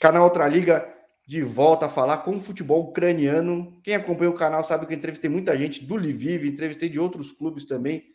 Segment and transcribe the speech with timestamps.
[0.00, 0.94] Canal Outra Liga
[1.26, 3.78] de volta a falar com o futebol ucraniano.
[3.82, 7.32] Quem acompanha o canal sabe que eu entrevistei muita gente do Lviv, entrevistei de outros
[7.32, 8.14] clubes também.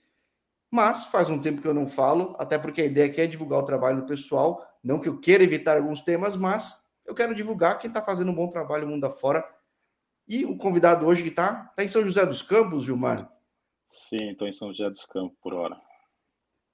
[0.72, 3.60] Mas faz um tempo que eu não falo, até porque a ideia aqui é divulgar
[3.60, 4.66] o trabalho do pessoal.
[4.84, 8.36] Não que eu queira evitar alguns temas, mas eu quero divulgar quem está fazendo um
[8.36, 9.48] bom trabalho mundo afora.
[10.28, 13.32] E o convidado hoje que está, está em São José dos Campos, Gilmar?
[13.88, 15.80] Sim, estou em São José dos Campos por hora.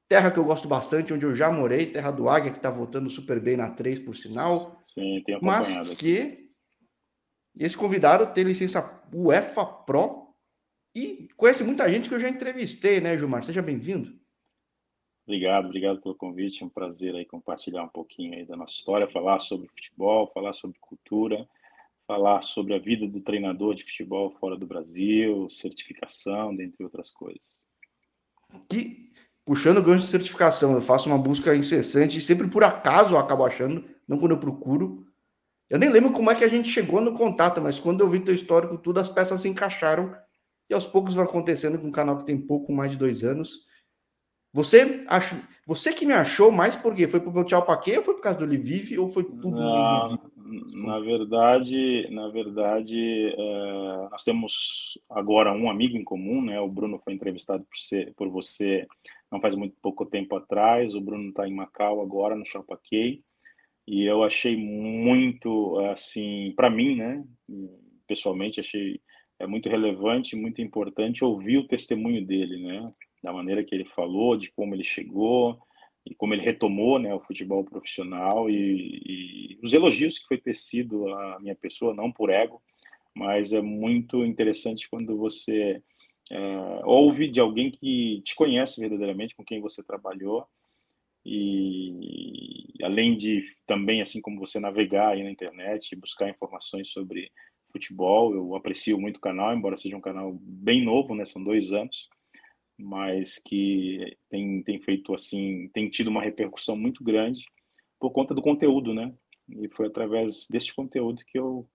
[0.08, 3.10] Terra que eu gosto bastante, onde eu já morei, terra do Águia, que está voltando
[3.10, 4.79] super bem na 3, por sinal.
[5.00, 5.90] Sim, tenho acompanhado.
[5.90, 6.50] Mas que
[7.56, 10.34] esse convidado tem licença UEFA Pro
[10.96, 13.44] e conhece muita gente que eu já entrevistei, né, Gilmar?
[13.44, 14.20] Seja bem-vindo.
[15.26, 16.64] Obrigado, obrigado pelo convite.
[16.64, 20.54] É um prazer aí compartilhar um pouquinho aí da nossa história, falar sobre futebol, falar
[20.54, 21.48] sobre cultura,
[22.08, 27.64] falar sobre a vida do treinador de futebol fora do Brasil, certificação, dentre outras coisas.
[28.68, 29.12] Que
[29.46, 33.20] puxando o gancho de certificação, eu faço uma busca incessante e sempre por acaso eu
[33.20, 35.06] acabo achando, não quando eu procuro.
[35.70, 38.20] Eu nem lembro como é que a gente chegou no contato, mas quando eu vi
[38.20, 40.16] teu histórico, tudo as peças se encaixaram
[40.68, 43.68] e aos poucos vai acontecendo com um canal que tem pouco mais de dois anos.
[44.52, 47.08] Você acha, você que me achou mais por quê?
[47.08, 47.98] Foi pro tchau quê?
[47.98, 50.18] ou foi por causa do Livive ou foi tudo na,
[50.74, 56.60] na verdade, na verdade, é, nós temos agora um amigo em comum, né?
[56.60, 58.88] O Bruno foi entrevistado por, ser, por você
[59.32, 60.96] não faz muito pouco tempo atrás.
[60.96, 63.24] O Bruno está em Macau agora, no Chapaquei.
[63.90, 67.26] E eu achei muito, assim, para mim, né?
[68.08, 69.02] Pessoalmente, achei
[69.40, 72.94] é muito relevante, muito importante ouvir o testemunho dele, né?
[73.24, 75.58] Da maneira que ele falou, de como ele chegou
[76.06, 81.12] e como ele retomou, né, o futebol profissional e, e os elogios que foi tecido
[81.14, 82.62] à minha pessoa, não por ego,
[83.14, 85.82] mas é muito interessante quando você
[86.32, 90.48] é, ouve de alguém que te conhece verdadeiramente, com quem você trabalhou,
[91.26, 97.32] e além de também, assim como você navegar aí na internet e buscar informações sobre
[97.72, 101.72] futebol, eu aprecio muito o canal, embora seja um canal bem novo, né, são dois
[101.72, 102.10] anos,
[102.78, 107.44] mas que tem, tem feito assim, tem tido uma repercussão muito grande
[108.00, 109.14] por conta do conteúdo, né,
[109.50, 111.68] e foi através deste conteúdo que eu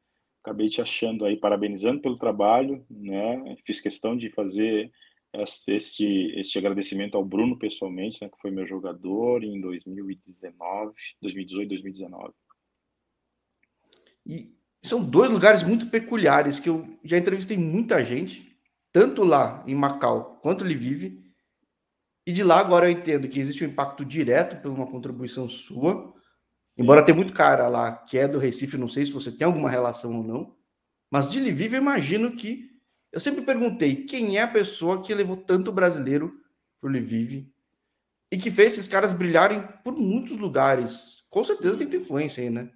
[0.44, 3.56] acabei te achando aí, parabenizando pelo trabalho, né?
[3.64, 4.92] Fiz questão de fazer
[5.68, 12.32] este, este agradecimento ao Bruno pessoalmente, né, que foi meu jogador em 2019, 2018, 2019.
[14.26, 18.58] E são dois lugares muito peculiares que eu já entrevistei muita gente,
[18.92, 21.22] tanto lá em Macau quanto ele vive.
[22.26, 26.14] E de lá agora eu entendo que existe um impacto direto por uma contribuição sua,
[26.76, 29.70] Embora tenha muito cara lá que é do Recife, não sei se você tem alguma
[29.70, 30.56] relação ou não,
[31.10, 32.73] mas de Lviv eu imagino que.
[33.14, 36.34] Eu sempre perguntei quem é a pessoa que levou tanto brasileiro
[36.80, 37.46] para o Lviv
[38.32, 41.22] e que fez esses caras brilharem por muitos lugares.
[41.30, 42.72] Com certeza tem influência aí, né?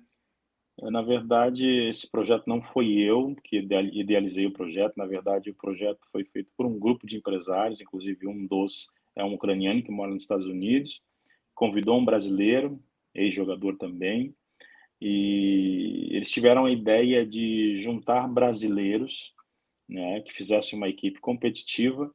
[0.80, 4.96] É, na verdade, esse projeto não foi eu que idealizei o projeto.
[4.96, 9.24] Na verdade, o projeto foi feito por um grupo de empresários, inclusive um dos é
[9.24, 11.02] um ucraniano que mora nos Estados Unidos,
[11.52, 12.80] convidou um brasileiro
[13.12, 14.32] ex-jogador também,
[15.00, 19.34] e eles tiveram a ideia de juntar brasileiros,
[19.88, 22.12] né, que fizessem uma equipe competitiva,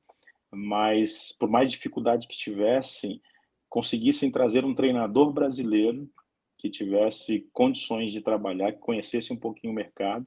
[0.52, 3.22] mas por mais dificuldade que tivessem,
[3.70, 6.10] conseguissem trazer um treinador brasileiro
[6.60, 10.26] que tivesse condições de trabalhar, que conhecesse um pouquinho o mercado.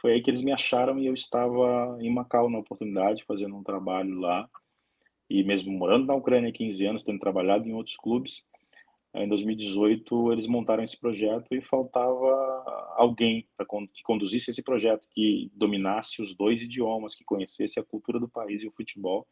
[0.00, 3.62] Foi aí que eles me acharam e eu estava em Macau na oportunidade, fazendo um
[3.62, 4.48] trabalho lá,
[5.30, 8.44] e mesmo morando na Ucrânia há 15 anos, tendo trabalhado em outros clubes,
[9.14, 12.26] em 2018 eles montaram esse projeto e faltava
[12.96, 13.48] alguém
[13.94, 18.62] que conduzisse esse projeto, que dominasse os dois idiomas, que conhecesse a cultura do país
[18.62, 19.26] e o futebol.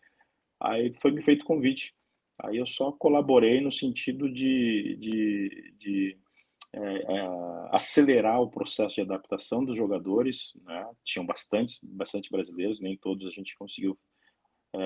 [0.60, 1.94] Aí foi me feito convite.
[2.38, 6.18] Aí eu só colaborei no sentido de, de, de
[6.72, 7.28] é, é,
[7.70, 10.58] acelerar o processo de adaptação dos jogadores.
[10.64, 10.90] Né?
[11.04, 13.98] Tinham bastante, bastante brasileiros, nem todos a gente conseguiu
[14.74, 14.78] é,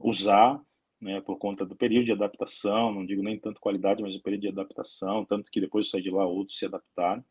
[0.00, 0.60] usar
[1.00, 4.42] né, por conta do período de adaptação, não digo nem tanto qualidade, mas o período
[4.42, 7.24] de adaptação, tanto que depois de sair de lá outros se adaptaram.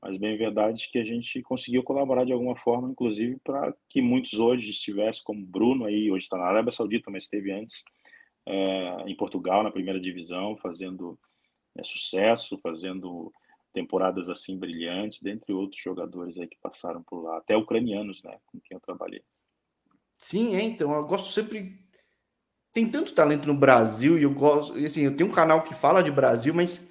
[0.00, 4.34] Mas bem verdade que a gente conseguiu colaborar de alguma forma, inclusive para que muitos
[4.34, 7.82] hoje estivessem, como Bruno aí, hoje está na Arábia Saudita, mas esteve antes
[8.46, 11.18] é, em Portugal, na primeira divisão, fazendo
[11.76, 13.32] é, sucesso, fazendo
[13.72, 18.60] temporadas assim brilhantes, dentre outros jogadores aí que passaram por lá, até ucranianos, né, com
[18.60, 19.22] quem eu trabalhei.
[20.18, 21.83] Sim, é, então, eu gosto sempre
[22.74, 24.76] tem tanto talento no Brasil e eu gosto.
[24.76, 26.84] Assim, eu tenho um canal que fala de Brasil, mas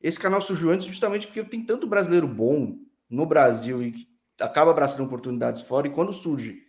[0.00, 2.76] esse canal surgiu antes justamente porque tem tanto brasileiro bom
[3.08, 4.06] no Brasil e
[4.38, 5.86] acaba abraçando oportunidades fora.
[5.86, 6.60] E quando surge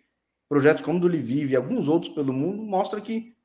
[0.48, 3.36] projetos como o do Livive e alguns outros pelo mundo, mostra que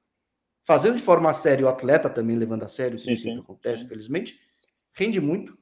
[0.64, 3.88] fazendo de forma séria o atleta também levando a sério, sim, sempre acontece, sim.
[3.88, 4.38] felizmente,
[4.92, 5.58] rende muito.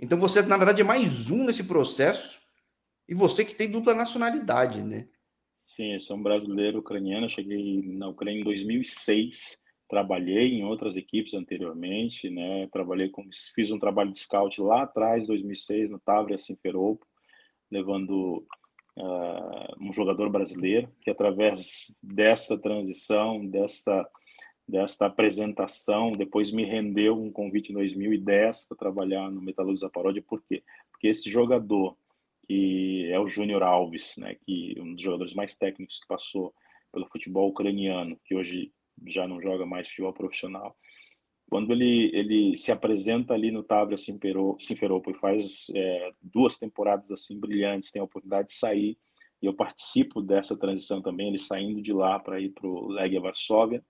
[0.00, 2.38] Então você, na verdade, é mais um nesse processo
[3.06, 5.08] e você que tem dupla nacionalidade, né?
[5.68, 7.28] Sim, eu sou um brasileiro ucraniano.
[7.28, 9.60] cheguei na Ucrânia em 2006.
[9.86, 12.66] Trabalhei em outras equipes anteriormente, né?
[12.72, 17.06] Trabalhei com, fiz um trabalho de scout lá atrás, 2006, no Tavria Simferopol,
[17.70, 18.46] levando
[18.96, 24.08] uh, um jogador brasileiro que através dessa transição, dessa
[24.66, 30.42] desta apresentação, depois me rendeu um convite em 2010 para trabalhar no Metalúrgico Zaparódia, por
[30.42, 30.62] quê?
[30.90, 31.96] Porque esse jogador,
[32.48, 36.54] que é o Júnior Alves, né, que um dos jogadores mais técnicos que passou
[36.90, 38.72] pelo futebol ucraniano, que hoje
[39.06, 40.74] já não joga mais futebol profissional,
[41.50, 47.38] quando ele, ele se apresenta ali no Tabra Simferopol e faz é, duas temporadas assim
[47.38, 48.98] brilhantes, tem a oportunidade de sair,
[49.42, 53.20] e eu participo dessa transição também, ele saindo de lá para ir para o Legia
[53.20, 53.84] Varsóvia,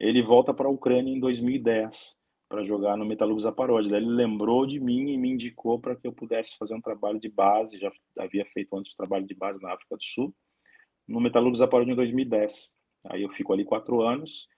[0.00, 2.18] ele volta para a Ucrânia em 2010
[2.52, 3.90] para jogar no Metalurgs Zaporozhye.
[3.90, 7.18] Daí ele lembrou de mim e me indicou para que eu pudesse fazer um trabalho
[7.18, 10.34] de base, já havia feito antes o trabalho de base na África do Sul,
[11.08, 12.76] no Metalurgs Zaporozhye em 2010.
[13.06, 14.48] Aí eu fico ali quatro anos,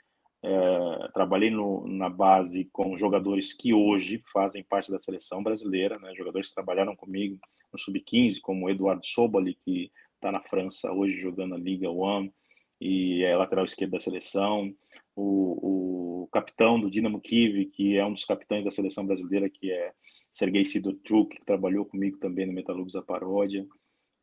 [0.43, 6.13] é, trabalhei no, na base com jogadores que hoje fazem parte da seleção brasileira, né,
[6.17, 7.39] jogadores que trabalharam comigo
[7.73, 12.35] no Sub-15, como Eduardo Sobali, que está na França hoje jogando a Liga One,
[12.81, 14.75] e é lateral esquerdo da seleção,
[15.17, 19.71] o, o capitão do Dinamo Kiev, que é um dos capitães da seleção brasileira, que
[19.71, 19.93] é
[20.33, 23.67] Sergei Sidorchuk, que trabalhou comigo também no Metalurgo Zaparódia.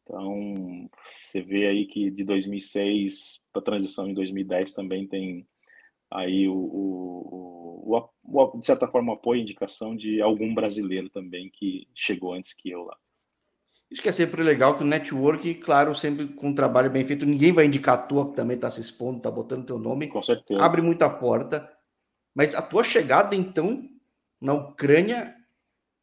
[0.04, 5.48] Então, você vê aí que de 2006 para a transição em 2010 também tem
[6.10, 11.50] aí o, o, o, o, de certa forma, apoio e indicação de algum brasileiro também
[11.50, 12.98] que chegou antes que eu lá.
[13.92, 17.26] Isso que é sempre legal, que o network, claro, sempre com um trabalho bem feito,
[17.26, 20.08] ninguém vai indicar a tua, que também está se expondo, está botando teu nome.
[20.08, 20.64] Com certeza.
[20.64, 21.70] Abre muita porta.
[22.34, 23.84] Mas a tua chegada, então,
[24.40, 25.36] na Ucrânia,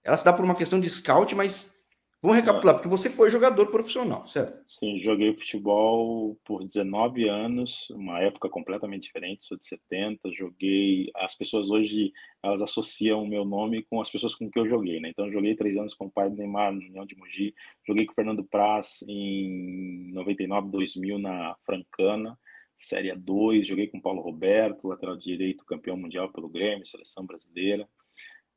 [0.05, 1.78] ela se dá por uma questão de scout, mas
[2.21, 4.61] Vamos recapitular, porque você foi jogador profissional, certo?
[4.69, 11.13] Sim, joguei futebol por 19 anos, uma época completamente diferente, sou de 70, joguei...
[11.15, 12.13] As pessoas hoje,
[12.43, 15.11] elas associam o meu nome com as pessoas com que eu joguei, né?
[15.11, 17.55] Então, joguei três anos com o pai do Neymar, no União de Mogi,
[17.87, 22.37] joguei com o Fernando Praz em 99, 2000 na Francana,
[22.77, 27.89] Série 2, joguei com o Paulo Roberto, lateral direito, campeão mundial pelo Grêmio, seleção brasileira,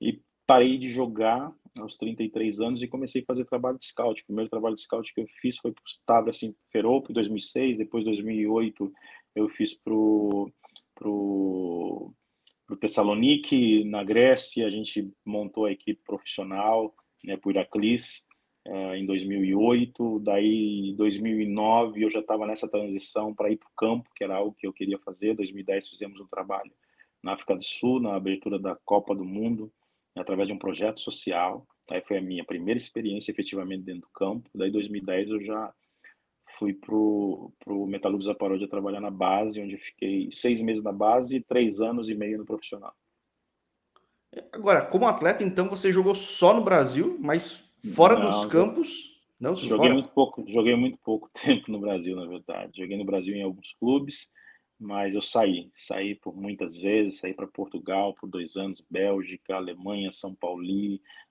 [0.02, 4.22] e parei de jogar aos 33 anos e comecei a fazer trabalho de scout.
[4.22, 7.78] O primeiro trabalho de scout que eu fiz foi para o Tabra assim, em 2006,
[7.78, 8.92] depois 2008
[9.36, 10.52] eu fiz para o
[12.80, 18.26] Thessaloniki, na Grécia, a gente montou a equipe profissional né, para o Iraclis
[18.68, 23.76] uh, em 2008, daí em 2009 eu já estava nessa transição para ir para o
[23.78, 26.72] campo, que era algo que eu queria fazer, 2010 fizemos um trabalho
[27.22, 29.72] na África do Sul, na abertura da Copa do Mundo,
[30.16, 31.66] através de um projeto social.
[31.90, 34.50] Aí foi a minha primeira experiência efetivamente dentro do campo.
[34.56, 35.74] Daí, em 2010, eu já
[36.58, 37.52] fui para o
[37.88, 42.16] Metalurgs Zaparódia trabalhar na base, onde fiquei seis meses na base e três anos e
[42.16, 42.94] meio no profissional.
[44.54, 49.12] Agora, como atleta, então, você jogou só no Brasil, mas fora não, dos campos...
[49.40, 49.94] Não, joguei fora?
[49.96, 52.80] muito pouco, joguei muito pouco tempo no Brasil, na verdade.
[52.80, 54.30] Joguei no Brasil em alguns clubes,
[54.82, 60.12] mas eu saí, saí por muitas vezes, saí para Portugal por dois anos, Bélgica, Alemanha,
[60.12, 60.64] São Paulo,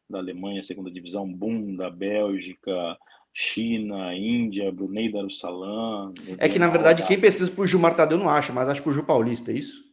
[0.08, 2.96] da Alemanha, segunda divisão, Boom, da Bélgica,
[3.34, 6.14] China, Índia, Brunei Darussalam.
[6.38, 8.92] É que, na verdade, quem pesquisa por Gilmar Tadeu não acha, mas acho que o
[8.92, 9.84] Gil Paulista, é isso?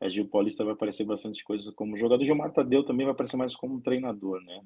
[0.00, 2.24] É, Gil Paulista vai aparecer bastante coisa como jogador.
[2.24, 4.60] Gilmar Tadeu também vai aparecer mais como treinador, né?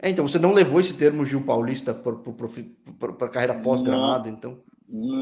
[0.00, 4.62] É, então você não levou esse termo Gil Paulista para a carreira pós-gramado, então?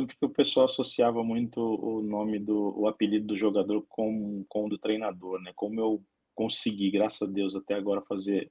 [0.06, 4.68] Porque o pessoal associava muito o nome do o apelido do jogador com, com o
[4.68, 5.52] do treinador, né?
[5.54, 6.02] Como eu
[6.34, 8.50] consegui, graças a Deus, até agora fazer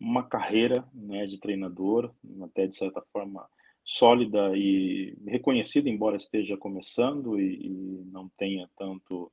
[0.00, 3.46] uma carreira né, de treinador, até de certa forma
[3.84, 9.30] sólida e reconhecida, embora esteja começando e, e não tenha tanto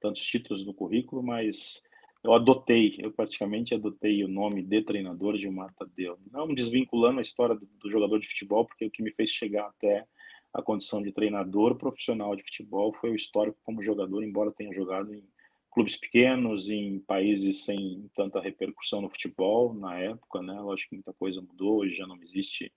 [0.00, 1.80] tantos títulos no currículo, mas
[2.24, 7.22] eu adotei, eu praticamente adotei o nome de treinador de Marta Tadeu, não desvinculando a
[7.22, 10.04] história do, do jogador de futebol, porque o que me fez chegar até
[10.52, 15.14] a condição de treinador profissional de futebol foi o histórico como jogador, embora tenha jogado
[15.14, 15.24] em
[15.70, 20.60] clubes pequenos, em países sem tanta repercussão no futebol na época, né?
[20.60, 22.70] Lógico que muita coisa mudou, hoje já não existe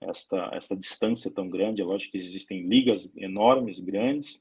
[0.00, 1.82] esta, esta distância tão grande.
[1.82, 4.40] É lógico que existem ligas enormes, grandes,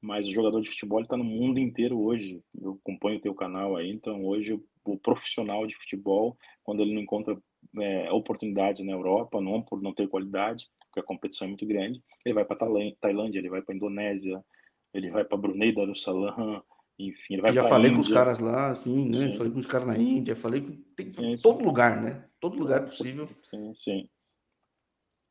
[0.00, 2.42] mas o jogador de futebol está no mundo inteiro hoje.
[2.60, 7.02] Eu acompanho o teu canal aí, então hoje o profissional de futebol, quando ele não
[7.02, 7.40] encontra
[7.78, 12.02] é, oportunidades na Europa, não por não ter qualidade, porque a competição é muito grande,
[12.24, 12.56] ele vai para
[13.00, 14.44] Tailândia, ele vai para Indonésia,
[14.92, 16.62] ele vai para Brunei Darussalam,
[16.98, 17.96] Enfim, ele vai Já falei Índia.
[17.96, 19.30] com os caras lá, assim, né?
[19.30, 19.38] Sim.
[19.38, 21.64] Falei com os caras na Índia, falei com tem, sim, todo sim.
[21.64, 22.28] lugar, né?
[22.38, 23.26] Todo lugar possível.
[23.50, 24.08] Sim, sim.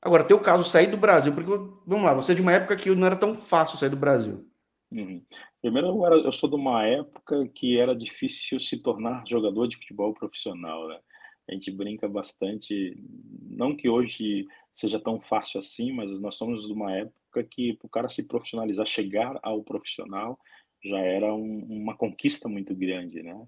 [0.01, 1.51] Agora, teu caso, sair do Brasil, porque,
[1.85, 4.49] vamos lá, você é de uma época que não era tão fácil sair do Brasil.
[4.91, 5.23] Uhum.
[5.61, 9.77] Primeiro, eu, era, eu, sou de uma época que era difícil se tornar jogador de
[9.77, 10.99] futebol profissional, né?
[11.47, 12.97] A gente brinca bastante,
[13.49, 17.89] não que hoje seja tão fácil assim, mas nós somos de uma época que o
[17.89, 20.39] cara se profissionalizar, chegar ao profissional,
[20.83, 23.47] já era um, uma conquista muito grande, né?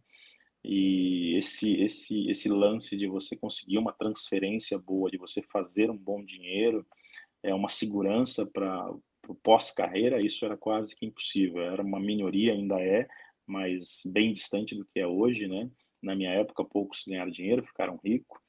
[0.64, 5.98] E esse, esse, esse lance de você conseguir uma transferência boa, de você fazer um
[5.98, 6.86] bom dinheiro,
[7.42, 8.90] é uma segurança para
[9.28, 11.62] o pós-carreira, isso era quase que impossível.
[11.62, 13.08] Era uma minoria, ainda é,
[13.46, 15.70] mas bem distante do que é hoje, né?
[16.02, 18.43] Na minha época, poucos ganharam dinheiro, ficaram ricos.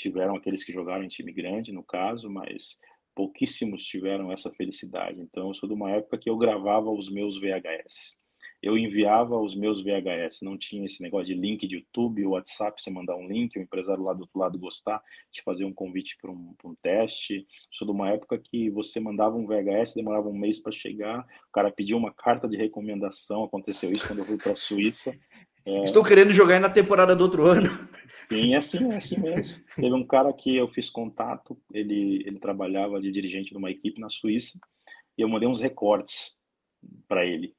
[0.00, 2.78] Tiveram aqueles que jogaram em time grande, no caso, mas
[3.14, 5.20] pouquíssimos tiveram essa felicidade.
[5.20, 8.18] Então, eu sou de uma época que eu gravava os meus VHS
[8.62, 12.90] eu enviava os meus VHS, não tinha esse negócio de link de YouTube, WhatsApp, você
[12.90, 16.30] mandar um link, o empresário lá do outro lado gostar, te fazer um convite para
[16.30, 17.46] um, um, teste.
[17.72, 21.52] Sou de uma época que você mandava um VHS, demorava um mês para chegar, o
[21.52, 25.18] cara pediu uma carta de recomendação, aconteceu isso quando eu fui para a Suíça.
[25.64, 25.82] É...
[25.82, 27.68] Estou querendo jogar na temporada do outro ano.
[28.28, 29.64] Sim, é assim, é assim mesmo.
[29.74, 34.00] Teve um cara que eu fiz contato, ele, ele trabalhava de dirigente de uma equipe
[34.00, 34.58] na Suíça,
[35.18, 36.38] e eu mandei uns recortes
[37.06, 37.54] para ele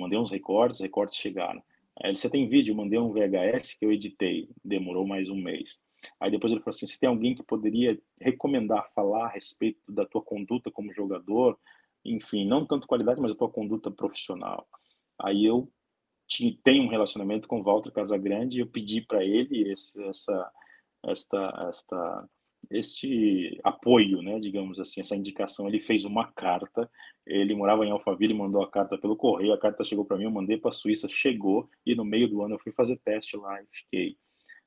[0.00, 1.62] mandei uns recortes, os recortes chegaram.
[2.02, 5.78] Aí você tem vídeo, mandei um VHS que eu editei, demorou mais um mês.
[6.18, 10.06] Aí depois ele falou assim, se tem alguém que poderia recomendar, falar a respeito da
[10.06, 11.58] tua conduta como jogador,
[12.02, 14.66] enfim, não tanto qualidade, mas a tua conduta profissional.
[15.18, 15.70] Aí eu
[16.62, 20.50] tenho um relacionamento com o Walter Casagrande e eu pedi para ele esse, essa,
[21.04, 22.28] esta, esta
[22.70, 25.66] este apoio, né, digamos assim, essa indicação.
[25.66, 26.90] Ele fez uma carta,
[27.26, 30.30] ele morava em Alphaville, mandou a carta pelo correio, a carta chegou para mim, eu
[30.30, 33.62] mandei para a Suíça, chegou, e no meio do ano eu fui fazer teste lá
[33.62, 34.16] e fiquei.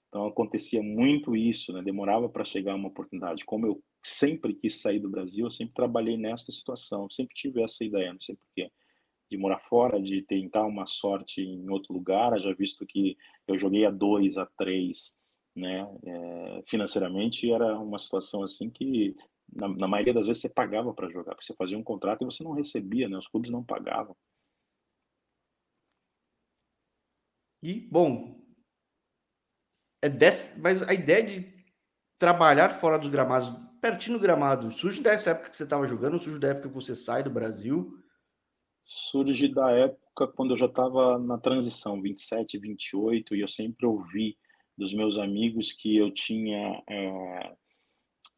[0.08, 1.82] Então acontecia muito isso, né?
[1.82, 3.46] demorava para chegar uma oportunidade.
[3.46, 7.84] Como eu sempre quis sair do Brasil, eu sempre trabalhei nessa situação, sempre tive essa
[7.84, 8.72] ideia, não sei porquê,
[9.34, 13.84] de morar fora, de tentar uma sorte em outro lugar, já visto que eu joguei
[13.84, 15.13] a dois, a três,
[15.56, 15.82] né?
[16.06, 19.16] É, financeiramente era uma situação assim que
[19.52, 22.25] na, na maioria das vezes você pagava para jogar, porque você fazia um contrato e
[22.25, 23.18] você não recebia, né?
[23.18, 24.16] Os clubes não pagavam.
[27.63, 28.40] E bom,
[30.02, 31.66] é desse, mas a ideia de
[32.20, 33.50] trabalhar fora dos gramados,
[33.82, 36.96] pertinho do gramado, surge dessa época que você estava jogando, surge da época que você
[36.96, 38.03] sai do Brasil?
[38.86, 44.38] Surge da época quando eu já estava na transição, 27, 28, e eu sempre ouvi
[44.78, 47.54] dos meus amigos que eu tinha é,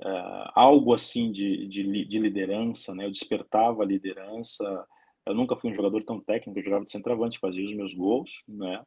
[0.01, 3.05] é, algo assim de, de, de, liderança, né?
[3.05, 4.85] Eu despertava a liderança.
[5.25, 8.43] Eu nunca fui um jogador tão técnico, eu jogava de centroavante, fazia os meus gols,
[8.47, 8.83] né?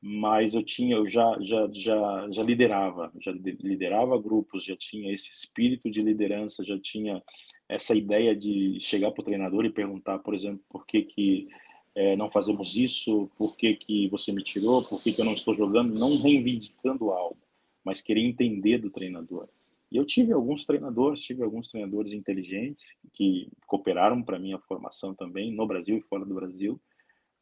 [0.00, 5.30] Mas eu tinha, eu já, já, já, já liderava, já liderava grupos, já tinha esse
[5.30, 7.22] espírito de liderança, já tinha
[7.68, 11.48] essa ideia de chegar para o treinador e perguntar, por exemplo, por que que
[11.94, 15.32] é, não fazemos isso, por que, que você me tirou, por que, que eu não
[15.32, 17.38] estou jogando, não reivindicando algo,
[17.82, 19.48] mas querer entender do treinador.
[19.90, 25.52] E eu tive alguns treinadores, tive alguns treinadores inteligentes que cooperaram para minha formação também,
[25.52, 26.78] no Brasil e fora do Brasil.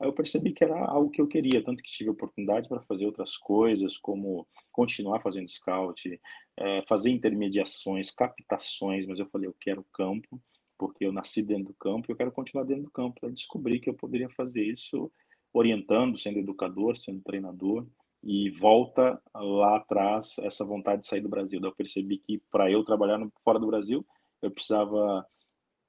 [0.01, 3.07] Aí eu percebi que era algo que eu queria, tanto que tive oportunidade para fazer
[3.07, 6.21] outras coisas, como continuar fazendo scout,
[6.57, 10.41] é, fazer intermediações, captações, mas eu falei, eu quero campo,
[10.77, 13.21] porque eu nasci dentro do campo e eu quero continuar dentro do campo.
[13.23, 15.11] Eu descobri que eu poderia fazer isso
[15.53, 17.87] orientando, sendo educador, sendo treinador,
[18.23, 21.61] e volta lá atrás essa vontade de sair do Brasil.
[21.61, 24.05] Daí eu percebi que para eu trabalhar fora do Brasil,
[24.43, 25.25] eu precisava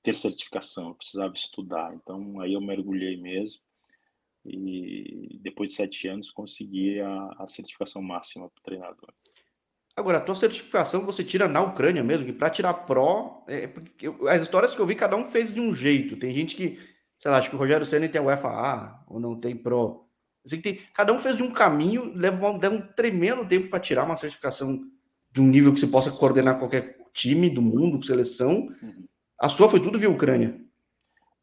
[0.04, 1.96] ter certificação, eu precisava estudar.
[1.96, 3.62] Então aí eu mergulhei mesmo
[4.46, 9.14] e depois de sete anos consegui a, a certificação máxima para treinador.
[9.98, 14.28] Agora, a tua certificação você tira na Ucrânia mesmo, que para tirar Pro, é, eu,
[14.28, 16.18] as histórias que eu vi, cada um fez de um jeito.
[16.18, 16.78] Tem gente que,
[17.18, 20.06] sei lá, acho que o Rogério Senna tem a UEFA ou não tem Pro.
[20.46, 23.80] Assim, tem, cada um fez de um caminho, leva, um, leva um tremendo tempo para
[23.80, 24.82] tirar uma certificação
[25.32, 28.68] de um nível que você possa coordenar qualquer time do mundo, seleção.
[28.82, 29.06] Uhum.
[29.40, 30.60] A sua foi tudo via Ucrânia.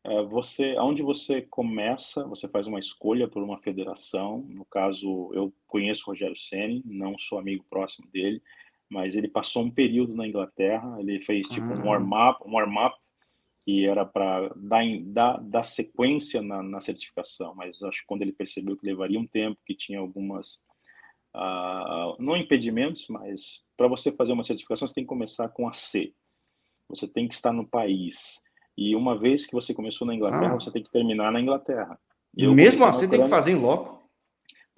[0.05, 4.45] É, você, aonde você começa, você faz uma escolha por uma federação.
[4.49, 8.43] No caso, eu conheço o Rogério Ceni, não sou amigo próximo dele,
[8.91, 10.97] mas ele passou um período na Inglaterra.
[10.99, 11.79] Ele fez tipo ah.
[11.79, 12.97] um warm-up, um warm-up
[13.65, 17.55] que era para dar, dar, dar sequência na, na, certificação.
[17.55, 20.57] Mas acho que quando ele percebeu que levaria um tempo, que tinha algumas
[21.37, 25.73] uh, não impedimentos, mas para você fazer uma certificação você tem que começar com a
[25.73, 26.13] C.
[26.89, 28.43] Você tem que estar no país
[28.77, 30.61] e uma vez que você começou na Inglaterra, ah.
[30.61, 31.99] você tem que terminar na Inglaterra.
[32.37, 34.03] Eu Mesmo assim, tem que fazer em loco?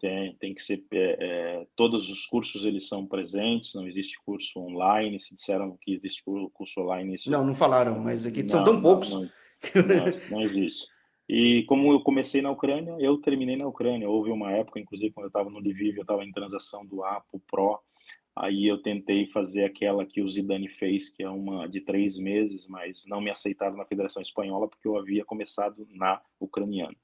[0.01, 0.85] Tem, tem que ser.
[0.93, 5.19] É, é, todos os cursos eles são presentes, não existe curso online.
[5.21, 6.23] Se disseram que existe
[6.53, 7.15] curso online.
[7.15, 7.31] Isso...
[7.31, 9.11] Não, não falaram, mas aqui não, são tão poucos.
[9.11, 9.29] Não, não,
[10.05, 10.87] não, não existe.
[11.29, 14.09] E como eu comecei na Ucrânia, eu terminei na Ucrânia.
[14.09, 17.21] Houve uma época, inclusive, quando eu estava no Lviv, eu estava em transação do A
[17.21, 17.79] para o Pro.
[18.37, 22.67] Aí eu tentei fazer aquela que o Zidane fez, que é uma de três meses,
[22.67, 26.97] mas não me aceitaram na Federação Espanhola porque eu havia começado na ucraniana.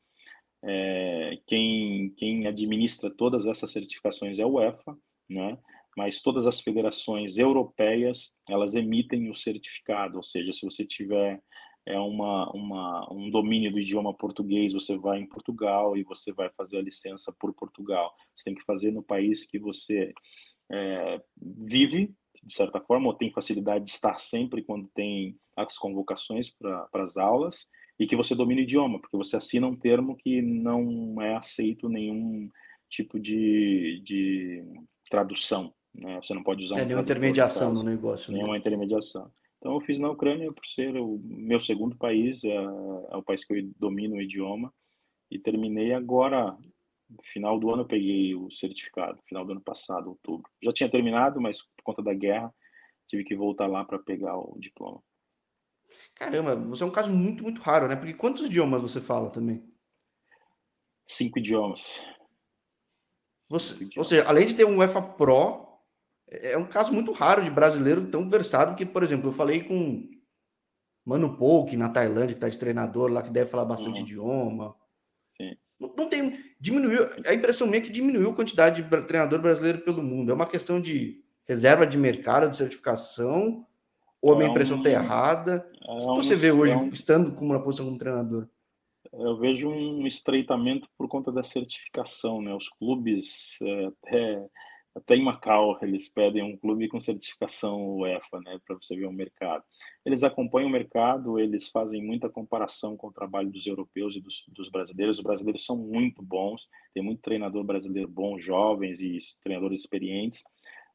[0.62, 5.56] É, quem, quem administra todas essas certificações é o UEFA, né?
[5.96, 11.40] mas todas as federações europeias elas emitem o certificado, ou seja, se você tiver
[11.86, 16.50] é uma, uma, um domínio do idioma português, você vai em Portugal e você vai
[16.50, 18.14] fazer a licença por Portugal.
[18.36, 20.12] Você tem que fazer no país que você
[20.70, 26.50] é, vive, de certa forma, ou tem facilidade de estar sempre quando tem as convocações
[26.50, 30.40] para as aulas, e que você domine o idioma, porque você assina um termo que
[30.40, 32.48] não é aceito nenhum
[32.88, 34.64] tipo de, de
[35.10, 35.74] tradução.
[35.94, 36.18] Né?
[36.22, 38.32] Você não pode usar é, um nenhuma intermediação no negócio.
[38.32, 38.38] Né?
[38.38, 39.30] Nenhuma intermediação.
[39.58, 43.44] Então, eu fiz na Ucrânia por ser o meu segundo país, é, é o país
[43.44, 44.72] que eu domino o idioma,
[45.30, 46.56] e terminei agora,
[47.10, 50.50] no final do ano eu peguei o certificado, final do ano passado, outubro.
[50.62, 52.52] Já tinha terminado, mas por conta da guerra
[53.08, 55.02] tive que voltar lá para pegar o diploma.
[56.14, 57.96] Caramba, você é um caso muito, muito raro, né?
[57.96, 59.68] Porque quantos idiomas você fala também?
[61.06, 62.00] Cinco idiomas.
[63.48, 63.96] Você, Cinco idiomas.
[63.96, 65.66] Ou seja, além de ter um UEFA Pro,
[66.28, 70.08] é um caso muito raro de brasileiro tão versado que, por exemplo, eu falei com
[71.04, 74.06] Mano Pouk na Tailândia, que está de treinador lá, que deve falar bastante uhum.
[74.06, 74.76] idioma.
[75.80, 76.38] Não, não, tem.
[76.60, 77.08] Diminuiu.
[77.26, 80.30] A impressão minha é que diminuiu a quantidade de treinador brasileiro pelo mundo.
[80.30, 83.66] É uma questão de reserva de mercado, de certificação,
[84.20, 85.70] ou a minha é impressão está um, errada?
[85.82, 88.46] É o que você vê hoje, um, estando com uma posição como treinador?
[89.12, 92.54] Eu vejo um estreitamento por conta da certificação, né?
[92.54, 94.46] Os clubes, é, até
[94.94, 99.12] até em Macau, eles pedem um clube com certificação UEFA, né, para você ver o
[99.12, 99.62] mercado.
[100.04, 104.44] Eles acompanham o mercado, eles fazem muita comparação com o trabalho dos europeus e dos,
[104.48, 105.18] dos brasileiros.
[105.18, 110.42] Os brasileiros são muito bons, tem muito treinador brasileiro bom, jovens e treinadores experientes,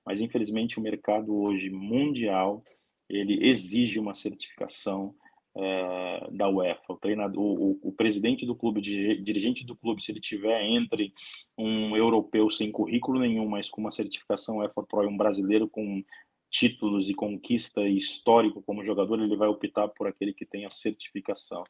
[0.06, 2.64] mas infelizmente o mercado hoje mundial
[3.10, 5.16] ele exige uma certificação
[5.58, 6.94] é, da UEFA.
[6.94, 11.14] O treinador, o, o, presidente do clube, dirigente do clube, se ele tiver entre
[11.58, 16.04] um europeu sem currículo nenhum, mas com uma certificação UEFA Pro e um brasileiro com
[16.52, 21.64] títulos e conquista histórico como jogador, ele vai optar por aquele que tem a certificação.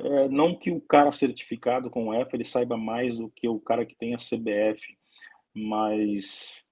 [0.00, 3.60] É, não que o cara certificado com o EFA ele saiba mais do que o
[3.60, 4.82] cara que tem a CBF,
[5.54, 6.64] mas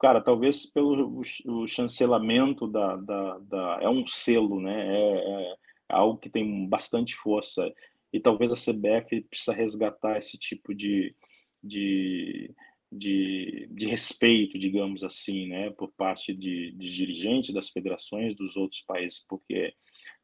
[0.00, 4.86] cara, talvez pelo o, chancelamento da, da, da, é um selo, né?
[4.86, 5.54] É, é,
[5.90, 7.72] algo que tem bastante força
[8.12, 11.14] e talvez a CBF precisa resgatar esse tipo de,
[11.62, 12.52] de,
[12.90, 18.82] de, de respeito, digamos assim, né, por parte de, de dirigentes das federações dos outros
[18.82, 19.72] países, porque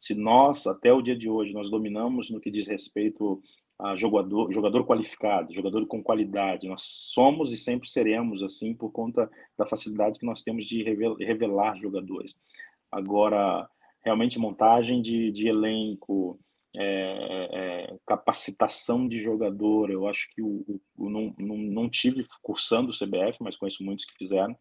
[0.00, 3.42] se nós, até o dia de hoje, nós dominamos no que diz respeito
[3.78, 6.68] a jogador, jogador qualificado, jogador com qualidade.
[6.68, 11.76] Nós somos e sempre seremos assim por conta da facilidade que nós temos de revelar
[11.78, 12.34] jogadores.
[12.90, 13.68] Agora,
[14.06, 16.38] realmente montagem de, de elenco,
[16.76, 17.48] é,
[17.90, 19.90] é, capacitação de jogador.
[19.90, 23.82] Eu acho que o, o, o não, não, não, tive cursando o CBF, mas conheço
[23.82, 24.56] muitos que fizeram.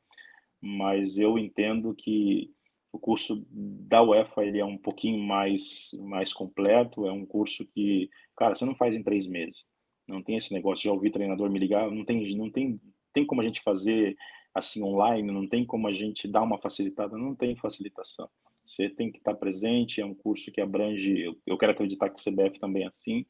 [0.60, 2.49] Mas eu entendo que
[2.91, 7.05] o curso da UEFA ele é um pouquinho mais, mais completo.
[7.05, 9.67] É um curso que, cara, você não faz em três meses.
[10.08, 10.86] Não tem esse negócio.
[10.86, 11.91] Já ouvi treinador me ligar.
[11.91, 12.81] Não tem, não tem,
[13.13, 14.15] tem como a gente fazer
[14.55, 15.31] assim online.
[15.31, 17.15] Não tem como a gente dar uma facilitada.
[17.15, 18.27] Não tem facilitação
[18.65, 22.23] você tem que estar presente, é um curso que abrange, eu quero acreditar que o
[22.23, 23.25] CBF também é assim,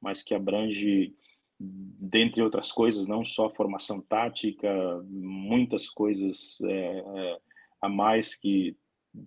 [0.00, 1.14] mas que abrange,
[1.58, 4.68] dentre outras coisas, não só formação tática,
[5.08, 7.38] muitas coisas é, é,
[7.82, 8.76] a mais que,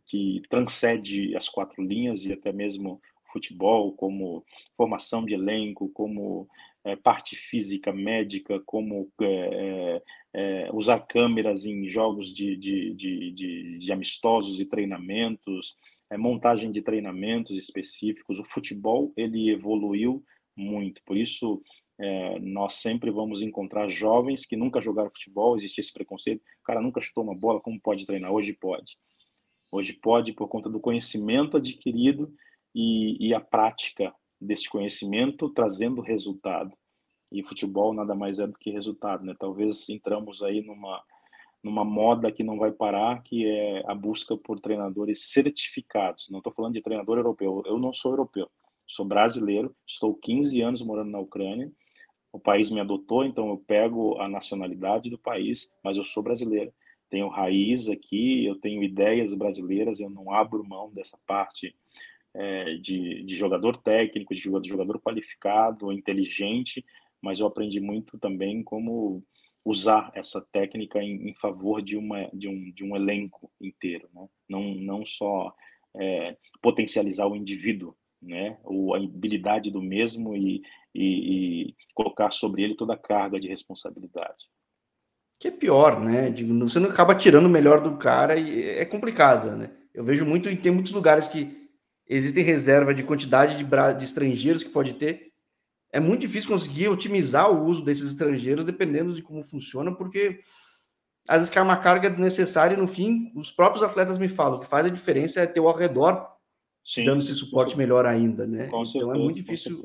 [0.07, 4.45] que transcende as quatro linhas e até mesmo futebol, como
[4.75, 6.47] formação de elenco, como
[6.85, 10.01] é, parte física, médica, como é, é,
[10.33, 15.75] é, usar câmeras em jogos de, de, de, de, de amistosos e treinamentos,
[16.09, 18.39] é, montagem de treinamentos específicos.
[18.39, 20.23] O futebol ele evoluiu
[20.55, 21.61] muito, por isso
[21.99, 26.81] é, nós sempre vamos encontrar jovens que nunca jogaram futebol, existe esse preconceito, o cara
[26.81, 28.31] nunca chutou uma bola, como pode treinar?
[28.31, 28.97] Hoje pode.
[29.71, 32.33] Hoje pode por conta do conhecimento adquirido
[32.75, 34.13] e, e a prática
[34.45, 36.71] deste conhecimento trazendo resultado.
[37.31, 39.35] E futebol nada mais é do que resultado, né?
[39.39, 41.03] Talvez entramos aí numa
[41.63, 46.27] numa moda que não vai parar, que é a busca por treinadores certificados.
[46.29, 47.63] Não estou falando de treinador europeu.
[47.65, 48.49] Eu não sou europeu.
[48.85, 51.71] Sou brasileiro, estou 15 anos morando na Ucrânia
[52.33, 56.73] o país me adotou, então eu pego a nacionalidade do país, mas eu sou brasileiro.
[57.07, 61.75] Tenho raiz aqui, eu tenho ideias brasileiras, eu não abro mão dessa parte
[62.35, 66.83] é, de, de, jogador técnico, de jogador, qualificado, inteligente,
[67.21, 69.23] mas eu aprendi muito também como
[69.63, 74.27] usar essa técnica em, em favor de, uma, de, um, de um elenco inteiro, né?
[74.49, 75.53] não, não só
[75.95, 78.57] é, potencializar o indivíduo, né?
[78.63, 80.61] ou a habilidade do mesmo e,
[80.93, 84.51] e, e, colocar sobre ele toda a carga de responsabilidade.
[85.39, 86.31] Que é pior, né?
[86.61, 89.71] Você não acaba tirando o melhor do cara e é complicado, né?
[89.93, 91.62] Eu vejo muito, tem muitos lugares que
[92.07, 95.33] existem reserva de quantidade de, de estrangeiros que pode ter
[95.93, 100.39] é muito difícil conseguir otimizar o uso desses estrangeiros dependendo de como funciona, porque
[101.29, 104.65] às vezes cai uma carga desnecessária e no fim os próprios atletas me falam que
[104.65, 106.27] faz a diferença é ter o ao redor
[106.83, 108.67] Sim, dando esse suporte melhor ainda, né?
[108.67, 109.79] Com então certeza, é muito difícil.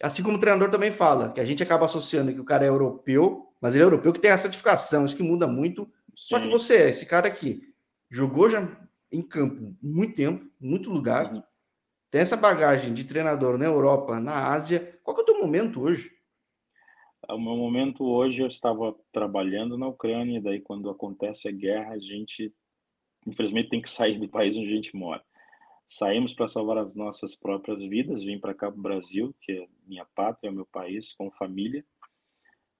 [0.00, 2.68] Assim como o treinador também fala, que a gente acaba associando que o cara é
[2.68, 5.84] europeu, mas ele é europeu que tem a certificação, isso que muda muito.
[6.14, 6.26] Sim.
[6.28, 7.62] Só que você, esse cara aqui,
[8.10, 8.68] jogou já
[9.12, 11.42] em campo muito tempo, muito lugar, uhum
[12.10, 14.98] tem essa bagagem de treinador na Europa, na Ásia.
[15.02, 16.10] Qual é o teu momento hoje?
[17.28, 21.98] O meu momento hoje, eu estava trabalhando na Ucrânia, daí quando acontece a guerra, a
[21.98, 22.54] gente,
[23.26, 25.22] infelizmente, tem que sair do país onde a gente mora.
[25.88, 29.66] Saímos para salvar as nossas próprias vidas, vim para cá para o Brasil, que é
[29.86, 31.84] minha pátria, é meu país, com família.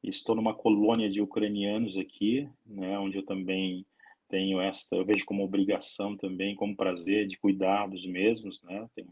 [0.02, 3.84] Estou numa colônia de ucranianos aqui, né, onde eu também
[4.28, 8.88] tenho esta, eu vejo como obrigação também, como prazer de cuidar dos mesmos, né?
[8.94, 9.06] Tem,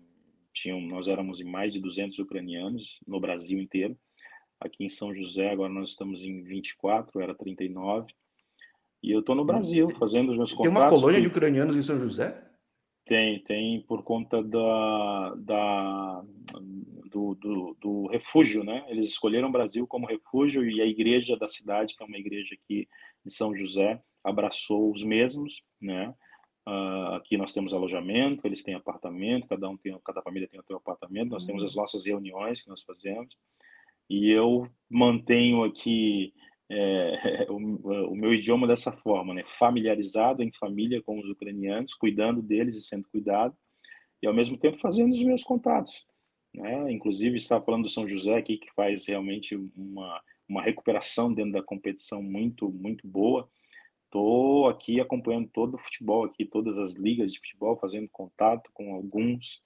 [0.52, 3.96] tinham, nós éramos em mais de 200 ucranianos no Brasil inteiro.
[4.60, 8.06] Aqui em São José, agora nós estamos em 24, era 39.
[9.02, 10.78] E eu estou no Brasil fazendo os meus tem contatos.
[10.78, 12.42] Tem uma colônia de ucranianos em São José?
[13.04, 16.24] Tem, tem por conta da, da
[17.10, 18.84] do, do, do, refúgio, né?
[18.88, 22.54] Eles escolheram o Brasil como refúgio e a igreja da cidade, que é uma igreja
[22.54, 22.88] aqui
[23.24, 26.14] de São José, abraçou os mesmos, né?
[26.66, 30.64] Uh, aqui nós temos alojamento, eles têm apartamento, cada um tem, cada família tem o
[30.64, 31.30] seu apartamento.
[31.30, 31.48] Nós uhum.
[31.48, 33.36] temos as nossas reuniões que nós fazemos
[34.08, 36.32] e eu mantenho aqui
[36.70, 37.56] é, o,
[38.12, 39.44] o, meu idioma dessa forma, né?
[39.46, 43.54] Familiarizado em família com os ucranianos, cuidando deles e sendo cuidado
[44.22, 46.06] e ao mesmo tempo fazendo os meus contatos,
[46.54, 46.90] né?
[46.90, 51.62] Inclusive está falando do São José aqui que faz realmente uma uma recuperação dentro da
[51.62, 53.48] competição muito muito boa
[54.14, 58.94] Estou aqui acompanhando todo o futebol aqui, todas as ligas de futebol, fazendo contato com
[58.94, 59.60] alguns,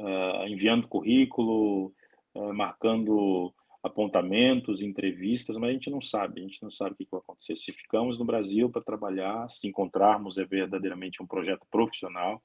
[0.00, 1.92] uh, enviando currículo,
[2.34, 3.52] uh, marcando
[3.82, 7.54] apontamentos, entrevistas, mas a gente não sabe, a gente não sabe o que vai acontecer.
[7.54, 12.42] Se ficamos no Brasil para trabalhar, se encontrarmos é verdadeiramente um projeto profissional.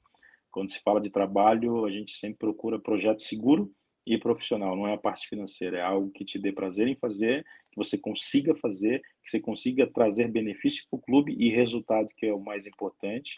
[0.51, 3.71] Quando se fala de trabalho, a gente sempre procura projeto seguro
[4.07, 7.43] e profissional, não é a parte financeira, é algo que te dê prazer em fazer,
[7.69, 12.25] que você consiga fazer, que você consiga trazer benefício para o clube e resultado, que
[12.25, 13.37] é o mais importante,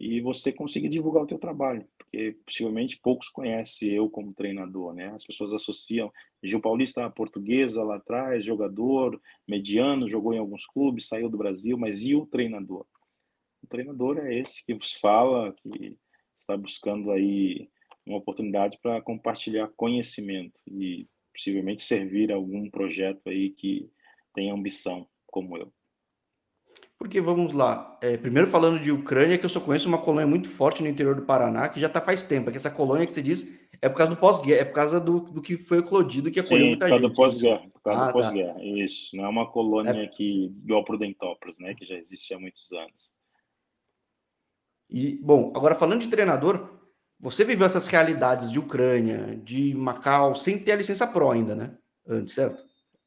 [0.00, 5.06] e você consiga divulgar o teu trabalho, porque possivelmente poucos conhecem eu como treinador, né?
[5.14, 6.12] As pessoas associam
[6.42, 12.04] Gil Paulista portuguesa lá atrás, jogador mediano, jogou em alguns clubes, saiu do Brasil, mas
[12.04, 12.84] e o treinador?
[13.62, 15.96] O treinador é esse que vos fala, que
[16.36, 17.70] está buscando aí
[18.06, 23.90] uma oportunidade para compartilhar conhecimento e possivelmente servir a algum projeto aí que
[24.34, 25.72] tenha ambição como eu.
[26.98, 30.48] Porque vamos lá, é, primeiro falando de Ucrânia, que eu só conheço uma colônia muito
[30.48, 33.12] forte no interior do Paraná, que já está faz tempo, é que essa colônia que
[33.12, 36.30] você diz é por causa do pós-guerra, é por causa do, do que foi eclodido
[36.30, 37.00] que acolheu Sim, muita gente.
[37.00, 38.12] Do pós-guerra, por causa ah, do tá.
[38.12, 38.64] pós-guerra, tá.
[38.64, 39.16] isso.
[39.16, 40.06] Não é uma colônia é.
[40.06, 43.12] que igual Prudentópolis, né, que já existe há muitos anos.
[44.88, 46.81] E, bom, agora falando de treinador,
[47.22, 51.78] você viveu essas realidades de Ucrânia, de Macau, sem ter a licença Pro ainda, né?
[52.04, 52.64] Antes, certo?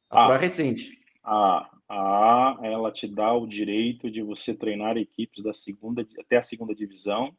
[0.08, 0.98] A ah, Pro é recente.
[1.22, 6.42] A, a ela te dá o direito de você treinar equipes da segunda até a
[6.42, 7.30] segunda divisão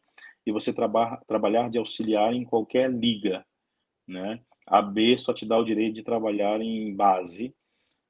[0.46, 3.44] e você traba, trabalhar de auxiliar em qualquer liga,
[4.08, 4.40] né?
[4.68, 7.56] A B só te dá o direito de trabalhar em base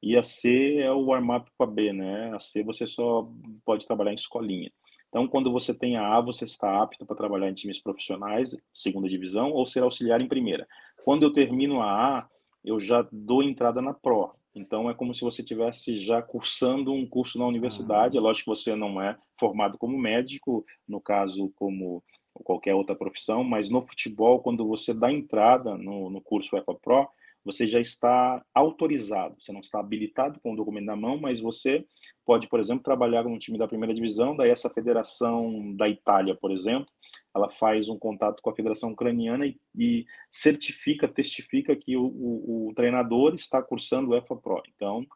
[0.03, 2.36] e a C é o warm-up com a B, né?
[2.36, 3.32] A C você só
[3.63, 4.69] pode trabalhar em escolinha.
[5.17, 9.10] Então, quando você tem a A, você está apto para trabalhar em times profissionais, segunda
[9.10, 10.67] divisão, ou ser auxiliar em primeira.
[11.03, 12.27] Quando eu termino a A,
[12.63, 14.36] eu já dou entrada na Pro.
[14.53, 18.15] Então, é como se você tivesse já cursando um curso na universidade.
[18.15, 22.03] É lógico que você não é formado como médico, no caso, como
[22.43, 27.10] qualquer outra profissão, mas no futebol, quando você dá entrada no, no curso UEFA Pro,
[27.43, 29.36] você já está autorizado.
[29.39, 31.84] Você não está habilitado com o documento na mão, mas você
[32.27, 36.51] pode, por exemplo, trabalhar no time da primeira divisão, daí essa federação da Itália, por
[36.51, 36.91] exemplo,
[37.33, 42.67] ela faz um contato com a federação ucraniana e, e certifica, testifica que o, o,
[42.67, 44.61] o, treinador está cursando o EFA Pro.
[44.75, 45.07] Então,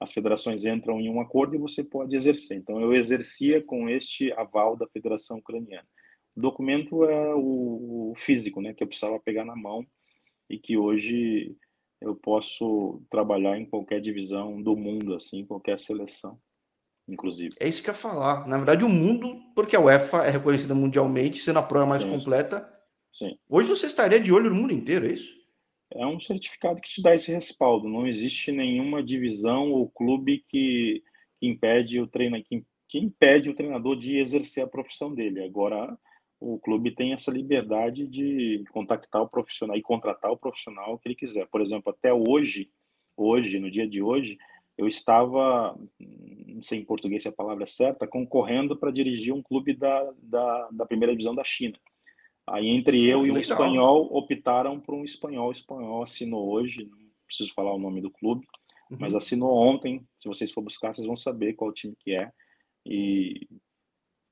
[0.00, 2.56] as federações entram em um acordo e você pode exercer.
[2.56, 5.86] Então, eu exercia com este aval da federação ucraniana.
[6.34, 9.86] O documento é o, o físico, né, que eu precisava pegar na mão
[10.50, 11.56] e que hoje
[12.00, 16.38] eu posso trabalhar em qualquer divisão do mundo, assim, qualquer seleção,
[17.08, 17.54] inclusive.
[17.60, 18.46] É isso que eu ia falar.
[18.46, 22.10] Na verdade, o mundo, porque a UEFA é reconhecida mundialmente, sendo a prova mais Sim.
[22.10, 22.68] completa.
[23.12, 23.36] Sim.
[23.48, 25.34] Hoje você estaria de olho no mundo inteiro, é isso?
[25.92, 27.88] É um certificado que te dá esse respaldo.
[27.88, 31.02] Não existe nenhuma divisão ou clube que,
[31.38, 35.44] que impede o treino, que, que impede o treinador de exercer a profissão dele.
[35.44, 35.96] Agora,
[36.40, 41.14] o clube tem essa liberdade de contactar o profissional e contratar o profissional que ele
[41.14, 41.46] quiser.
[41.46, 42.68] Por exemplo, até hoje,
[43.16, 44.36] hoje, no dia de hoje,
[44.76, 49.42] eu estava, não sei em português se a palavra é certa, concorrendo para dirigir um
[49.42, 51.78] clube da, da, da, primeira divisão da China.
[52.46, 53.40] Aí entre eu e um legal.
[53.40, 55.48] espanhol optaram por um espanhol.
[55.48, 58.46] O espanhol assinou hoje, não preciso falar o nome do clube,
[58.90, 58.98] uhum.
[59.00, 60.06] mas assinou ontem.
[60.18, 62.30] Se vocês for buscar, vocês vão saber qual time que é.
[62.84, 63.48] E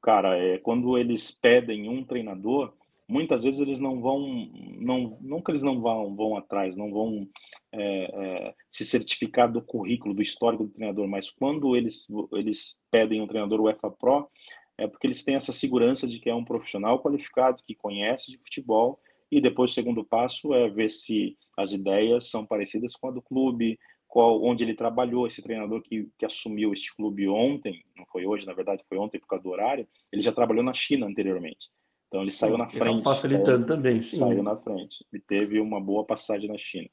[0.03, 2.75] cara, é, quando eles pedem um treinador,
[3.09, 7.29] muitas vezes eles não vão, não, que eles não vão, vão atrás, não vão
[7.73, 13.21] é, é, se certificar do currículo, do histórico do treinador, mas quando eles, eles pedem
[13.21, 14.29] um treinador UEFA Pro,
[14.77, 18.39] é porque eles têm essa segurança de que é um profissional qualificado, que conhece de
[18.39, 18.99] futebol,
[19.31, 23.23] e depois o segundo passo é ver se as ideias são parecidas com a do
[23.23, 28.27] clube, qual, onde ele trabalhou, esse treinador que, que assumiu este clube ontem, não foi
[28.27, 31.69] hoje, na verdade foi ontem por causa do horário, ele já trabalhou na China anteriormente.
[32.15, 33.03] Então ele saiu na frente.
[33.03, 34.19] Facilitando saiu, também, sim.
[34.19, 35.05] Saiu na frente.
[35.13, 36.89] Ele teve uma boa passagem na China.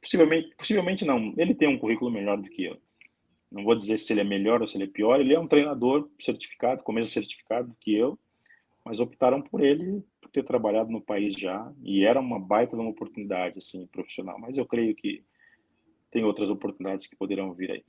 [0.00, 2.76] Possivelmente, possivelmente não, ele tem um currículo melhor do que eu.
[3.52, 5.46] Não vou dizer se ele é melhor ou se ele é pior, ele é um
[5.46, 8.18] treinador certificado, com o mesmo certificado do que eu,
[8.84, 12.82] mas optaram por ele por ter trabalhado no país já, e era uma baita de
[12.82, 15.22] uma oportunidade assim profissional, mas eu creio que
[16.10, 17.84] tem outras oportunidades que poderão vir aí.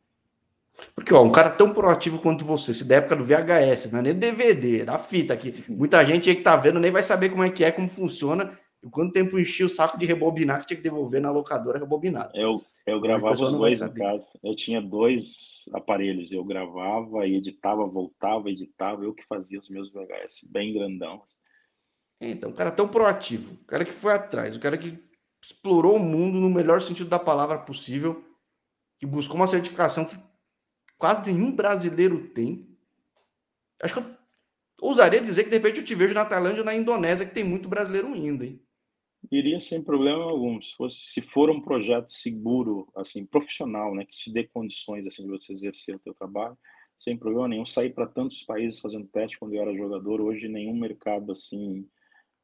[0.96, 4.02] Porque, ó, um cara tão proativo quanto você, se da época do VHS, não é
[4.02, 5.64] nem DVD, da fita aqui.
[5.70, 8.58] Muita gente aí que tá vendo nem vai saber como é que é, como funciona,
[8.84, 12.32] e quanto tempo enchia o saco de rebobinar que tinha que devolver na locadora rebobinado.
[12.36, 14.28] Eu, eu gravava os dois em casa.
[14.44, 20.46] Eu tinha dois aparelhos, eu gravava, editava, voltava, editava, eu que fazia os meus VHS,
[20.50, 21.22] bem grandão.
[22.20, 24.98] Então, um cara tão proativo, o cara que foi atrás, o cara que
[25.44, 28.24] explorou o mundo no melhor sentido da palavra possível,
[28.98, 30.18] que buscou uma certificação que
[31.04, 32.66] quase nenhum brasileiro tem.
[33.82, 34.16] Acho que eu
[34.82, 37.44] ousaria dizer que de repente eu te vejo na Tailândia ou na Indonésia, que tem
[37.44, 38.62] muito brasileiro indo, hein?
[39.30, 40.62] Iria sem problema algum.
[40.62, 45.24] Se, fosse, se for um projeto seguro, assim, profissional, né, que te dê condições assim
[45.24, 46.58] de você exercer o teu trabalho,
[46.98, 47.66] sem problema nenhum.
[47.66, 51.86] Sair para tantos países fazendo teste quando eu era jogador, hoje nenhum mercado assim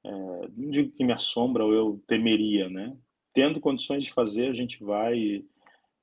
[0.06, 2.94] é, não digo que me assombra ou eu temeria, né?
[3.34, 5.46] Tendo condições de fazer, a gente vai e,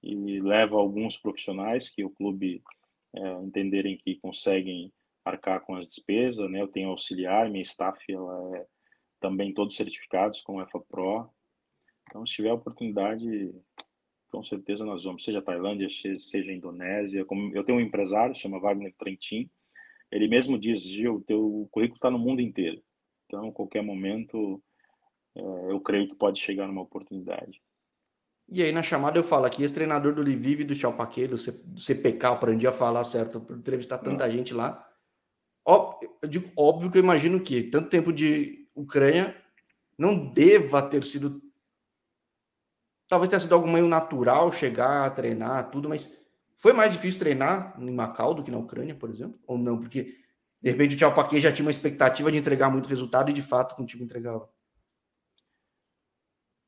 [0.07, 2.63] e leva alguns profissionais que o clube
[3.15, 4.93] é, entenderem que conseguem
[5.25, 6.61] arcar com as despesas, né?
[6.61, 8.67] Eu tenho auxiliar, minha staff ela é
[9.21, 11.29] também todos certificados com EFA Pro.
[12.09, 13.53] Então, se tiver oportunidade,
[14.31, 15.89] com certeza nós vamos, seja Tailândia,
[16.21, 17.25] seja Indonésia.
[17.25, 19.51] Como eu tenho um empresário, chama Wagner Trentin.
[20.13, 22.81] Ele mesmo diz, Gil, teu currículo está no mundo inteiro.
[23.25, 24.63] Então, qualquer momento,
[25.35, 25.41] é,
[25.73, 27.61] eu creio que pode chegar numa oportunidade.
[28.49, 32.27] E aí, na chamada, eu falo aqui, esse treinador do Lviv, do Chalpaquet, do, CPK,
[32.27, 34.33] aprendi a falar certo, para entrevistar tanta Não.
[34.33, 34.87] gente lá.
[35.65, 39.37] Ó, eu digo, óbvio que eu imagino que tanto tempo de Ucrânia
[39.99, 41.43] não deva ter sido.
[43.09, 46.09] Talvez tenha sido algo meio natural chegar, treinar, tudo, mas
[46.57, 49.39] foi mais difícil treinar em Macau do que na Ucrânia, por exemplo?
[49.47, 49.79] Ou não?
[49.79, 50.15] Porque
[50.63, 53.43] de repente o Tchau Paquet já tinha uma expectativa de entregar muito resultado e de
[53.43, 54.49] fato contigo entregava.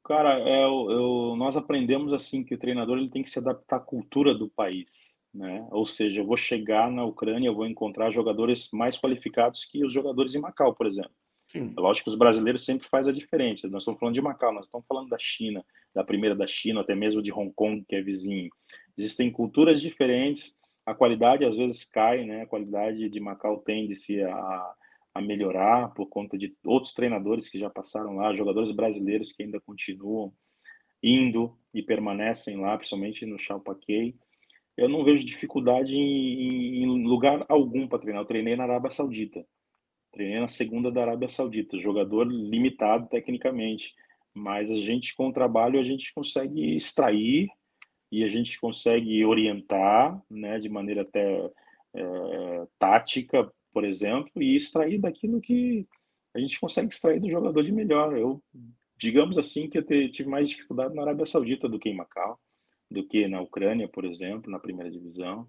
[0.09, 3.77] Cara, é, eu, eu, nós aprendemos assim que o treinador ele tem que se adaptar
[3.77, 5.69] à cultura do país, né?
[5.71, 9.93] Ou seja, eu vou chegar na Ucrânia, eu vou encontrar jogadores mais qualificados que os
[9.93, 11.11] jogadores em Macau, por exemplo.
[11.49, 11.75] Sim.
[11.77, 13.69] É lógico que os brasileiros sempre fazem a diferença.
[13.69, 15.63] Nós estamos falando de Macau, nós estamos falando da China,
[15.95, 18.49] da primeira da China, até mesmo de Hong Kong, que é vizinho.
[18.97, 22.43] Existem culturas diferentes, a qualidade às vezes cai, né?
[22.43, 24.75] A qualidade de Macau tende-se a,
[25.19, 29.61] a melhorar por conta de outros treinadores que já passaram lá, jogadores brasileiros que ainda
[29.61, 30.33] continuam
[31.03, 34.15] indo e permanecem lá, principalmente no Chalpaquei.
[34.77, 38.23] Eu não vejo dificuldade em, em lugar algum para treinar.
[38.23, 39.45] Eu treinei na Arábia Saudita.
[40.13, 41.79] Treinei na segunda da Arábia Saudita.
[41.81, 43.95] Jogador limitado tecnicamente,
[44.33, 47.49] mas a gente com o trabalho a gente consegue extrair
[48.11, 51.51] e a gente consegue orientar, né, de maneira até
[51.95, 55.87] é, tática, por exemplo, e extrair daquilo que
[56.35, 58.19] a gente consegue extrair do jogador de melhor.
[58.19, 58.43] Eu,
[58.97, 62.41] digamos assim, que eu tive mais dificuldade na Arábia Saudita do que em Macau,
[62.91, 65.47] do que na Ucrânia, por exemplo, na primeira divisão.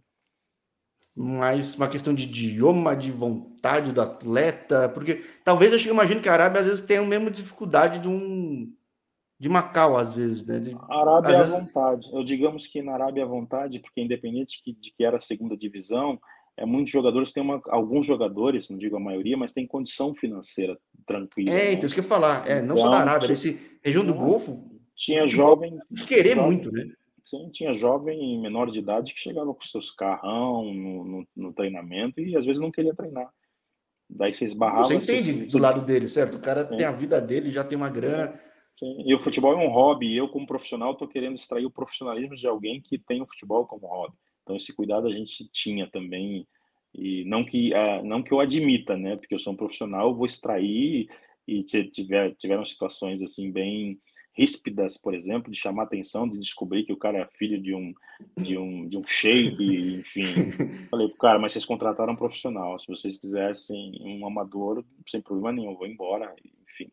[1.15, 6.33] Mais uma questão de idioma, de vontade do atleta, porque talvez eu imagino que a
[6.33, 8.71] Arábia às vezes tenha a mesma dificuldade de um
[9.39, 10.59] de Macau, às vezes, né?
[10.59, 11.51] De, Arábia à vezes...
[11.51, 12.07] vontade.
[12.13, 16.19] Eu digamos que na Arábia à vontade, porque independente de que era a segunda divisão,
[16.59, 20.77] é, muitos jogadores têm uma, alguns jogadores, não digo a maioria, mas tem condição financeira
[21.05, 21.51] tranquila.
[21.51, 21.73] É, né?
[21.73, 22.45] então isso que eu ia falar.
[22.45, 24.69] É, não então, só da Arábia, tinha, esse região do Golfo.
[24.93, 25.79] Tinha jovem.
[26.05, 26.85] Querer jovem, muito, né?
[27.23, 32.19] Sim, tinha jovem menor de idade que chegava com seus carrão no, no, no treinamento
[32.19, 33.29] e às vezes não queria treinar.
[34.09, 34.83] Daí você esbarrava.
[34.83, 36.35] Você entende do lado dele, certo?
[36.35, 36.75] O cara é.
[36.75, 38.37] tem a vida dele, já tem uma grana.
[38.77, 39.03] Sim.
[39.05, 42.47] E o futebol é um hobby, eu, como profissional, estou querendo extrair o profissionalismo de
[42.47, 44.15] alguém que tem o futebol como hobby.
[44.49, 46.47] Então, esse cuidado a gente tinha também
[46.91, 47.71] e não que,
[48.03, 49.15] não que eu admita, né?
[49.15, 51.07] Porque eu sou um profissional, eu vou extrair
[51.47, 54.01] e tiver, tiveram situações assim bem
[54.35, 57.93] ríspidas, por exemplo, de chamar atenção, de descobrir que o cara é filho de um
[58.35, 59.63] de um de um sheik,
[59.99, 60.23] enfim.
[60.89, 62.79] Falei pro cara, mas vocês contrataram um profissional.
[62.79, 66.33] Se vocês quisessem um amador, sem problema nenhum, vou embora,
[66.67, 66.89] enfim.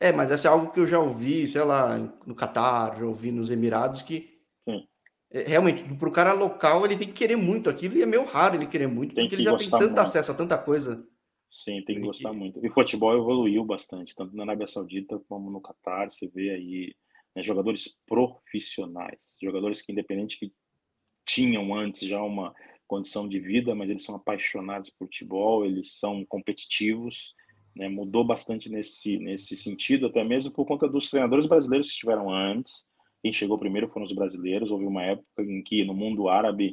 [0.00, 3.32] É, mas essa é algo que eu já ouvi, sei lá, no Catar, já ouvi
[3.32, 4.82] nos Emirados que é,
[5.30, 8.56] realmente, para o cara local, ele tem que querer muito aquilo, e é meio raro
[8.56, 9.98] ele querer muito, tem porque ele já tem tanto muito.
[9.98, 11.06] acesso a tanta coisa.
[11.50, 12.36] Sim, tem que gostar que...
[12.36, 12.64] muito.
[12.64, 16.94] E o futebol evoluiu bastante, tanto na Arábia Saudita como no Catar, você vê aí
[17.34, 20.52] né, jogadores profissionais, jogadores que, independente que
[21.26, 22.54] tinham antes já uma
[22.86, 27.34] condição de vida, mas eles são apaixonados por futebol, eles são competitivos,
[27.76, 32.32] né, mudou bastante nesse, nesse sentido, até mesmo por conta dos treinadores brasileiros que estiveram
[32.32, 32.87] antes,
[33.22, 34.70] quem chegou primeiro foram os brasileiros.
[34.70, 36.72] Houve uma época em que no mundo árabe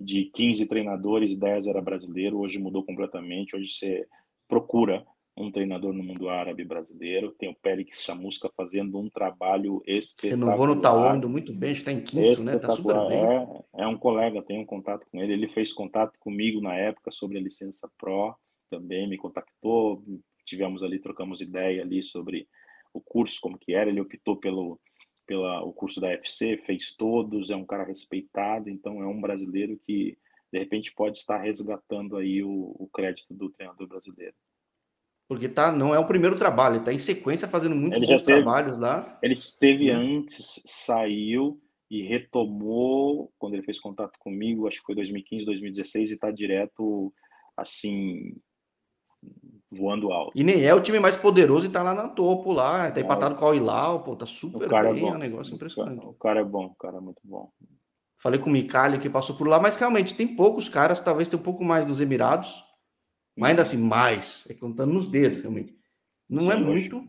[0.00, 2.38] de 15 treinadores, 10 era brasileiro.
[2.38, 3.56] Hoje mudou completamente.
[3.56, 4.06] Hoje você
[4.46, 5.04] procura
[5.36, 7.34] um treinador no mundo árabe brasileiro.
[7.38, 10.50] Tem o Périx Chamusca fazendo um trabalho espetacular.
[10.50, 12.58] Renovou no Tauan, indo muito bem, está em quinto, né?
[12.58, 13.18] Tá super bem.
[13.24, 15.32] É, é um colega, tenho um contato com ele.
[15.32, 18.34] Ele fez contato comigo na época sobre a licença Pro,
[18.68, 20.02] também me contactou.
[20.44, 22.48] Tivemos ali, trocamos ideia ali sobre
[22.92, 23.90] o curso, como que era.
[23.90, 24.80] Ele optou pelo
[25.28, 29.78] pela o curso da FC, fez todos, é um cara respeitado, então é um brasileiro
[29.86, 30.16] que
[30.50, 34.34] de repente pode estar resgatando aí o, o crédito do treinador brasileiro.
[35.28, 38.24] Porque tá, não é o primeiro trabalho, ele está em sequência fazendo muitos bons teve,
[38.24, 39.18] trabalhos lá.
[39.22, 40.20] Ele esteve hum.
[40.20, 41.60] antes, saiu
[41.90, 47.12] e retomou quando ele fez contato comigo, acho que foi 2015, 2016 e está direto
[47.54, 48.34] assim
[49.70, 50.32] voando alto.
[50.34, 53.34] E nem é o time mais poderoso e tá lá na topo lá, tá empatado
[53.34, 55.12] com o Hilal, pô, tá super o cara é bem, é, bom.
[55.12, 56.06] é um negócio impressionante.
[56.06, 57.50] O cara é bom, o cara é muito bom.
[58.16, 61.38] Falei com o Micali que passou por lá, mas realmente tem poucos caras, talvez tem
[61.38, 62.64] um pouco mais nos Emirados,
[63.36, 65.76] mas ainda assim, mais, é contando nos dedos, realmente.
[66.28, 67.04] Não Sim, é hoje, muito.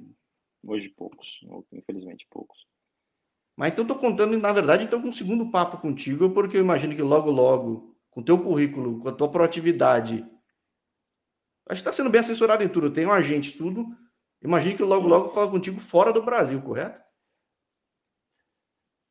[0.64, 1.40] Hoje poucos,
[1.74, 2.68] infelizmente poucos.
[3.58, 6.96] Mas então tô contando, na verdade, então com um segundo papo contigo, porque eu imagino
[6.96, 10.26] que logo, logo, com teu currículo, com a tua proatividade,
[11.70, 12.92] Acho que está sendo bem assessorado em tudo.
[12.92, 13.86] Tem um agente, tudo.
[14.44, 17.00] Imagine que logo, logo fala contigo fora do Brasil, correto?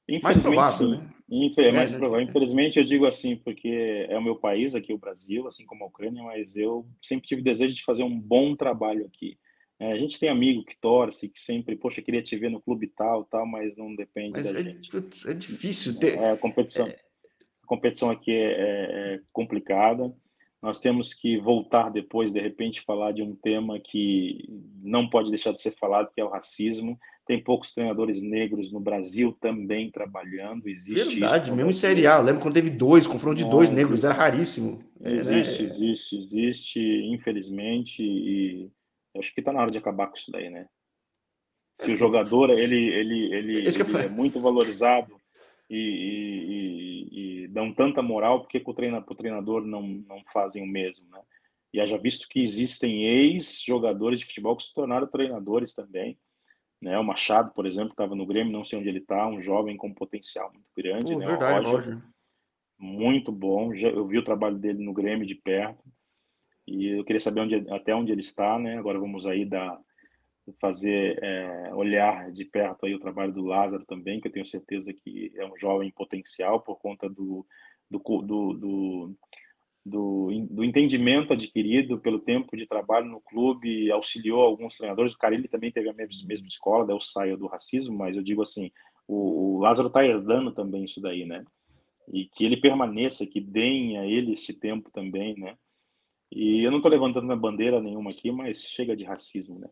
[0.08, 1.02] Infelizmente, mais provável, sim.
[1.02, 1.14] Né?
[1.30, 1.98] Infel é, mais né?
[1.98, 2.26] provável.
[2.26, 5.86] Infelizmente, eu digo assim, porque é o meu país aqui, o Brasil, assim como a
[5.86, 9.38] Ucrânia, mas eu sempre tive desejo de fazer um bom trabalho aqui.
[9.78, 12.88] É, a gente tem amigo que torce, que sempre, poxa, queria te ver no clube
[12.88, 14.90] tal, tal, mas não depende mas da é, gente.
[15.28, 16.18] É difícil ter.
[16.18, 16.96] É, a competição, é...
[17.62, 20.12] a competição aqui é, é, é complicada
[20.60, 24.44] nós temos que voltar depois, de repente, falar de um tema que
[24.82, 26.98] não pode deixar de ser falado, que é o racismo.
[27.24, 30.68] Tem poucos treinadores negros no Brasil também trabalhando.
[30.68, 32.16] Existe Verdade, mesmo em Série A.
[32.16, 34.82] Eu lembro quando teve dois, confronto de dois negros, era raríssimo.
[35.00, 35.74] Existe, é, né?
[35.74, 38.68] existe, existe, infelizmente, e
[39.16, 40.66] acho que está na hora de acabar com isso daí, né?
[41.76, 45.14] Se o jogador ele, ele, ele, ele é muito valorizado
[45.68, 50.66] e, e, e, dão tanta moral, porque o treinador, o treinador não, não fazem o
[50.66, 51.20] mesmo, né?
[51.72, 56.18] E haja visto que existem ex-jogadores de futebol que se tornaram treinadores também.
[56.80, 56.98] Né?
[56.98, 59.92] O Machado, por exemplo, estava no Grêmio, não sei onde ele está, um jovem com
[59.92, 61.12] potencial muito grande.
[61.12, 61.26] Pô, né?
[61.26, 62.08] Verdade, Roger, Roger.
[62.78, 63.74] Muito bom.
[63.74, 65.82] Já, eu vi o trabalho dele no Grêmio de perto.
[66.66, 68.78] E eu queria saber onde, até onde ele está, né?
[68.78, 69.78] Agora vamos aí dar
[70.60, 74.92] fazer é, olhar de perto aí o trabalho do Lázaro também, que eu tenho certeza
[74.92, 77.46] que é um jovem potencial por conta do,
[77.90, 79.14] do, do, do,
[79.84, 85.14] do, do entendimento adquirido pelo tempo de trabalho no clube, auxiliou alguns treinadores.
[85.14, 88.22] O Carilli também teve a mesma, mesma escola, daí eu saio do racismo, mas eu
[88.22, 88.70] digo assim,
[89.06, 91.44] o, o Lázaro está herdando também isso daí, né?
[92.12, 95.56] E que ele permaneça, que deem a ele esse tempo também, né?
[96.30, 99.68] E eu não estou levantando minha bandeira nenhuma aqui, mas chega de racismo, né?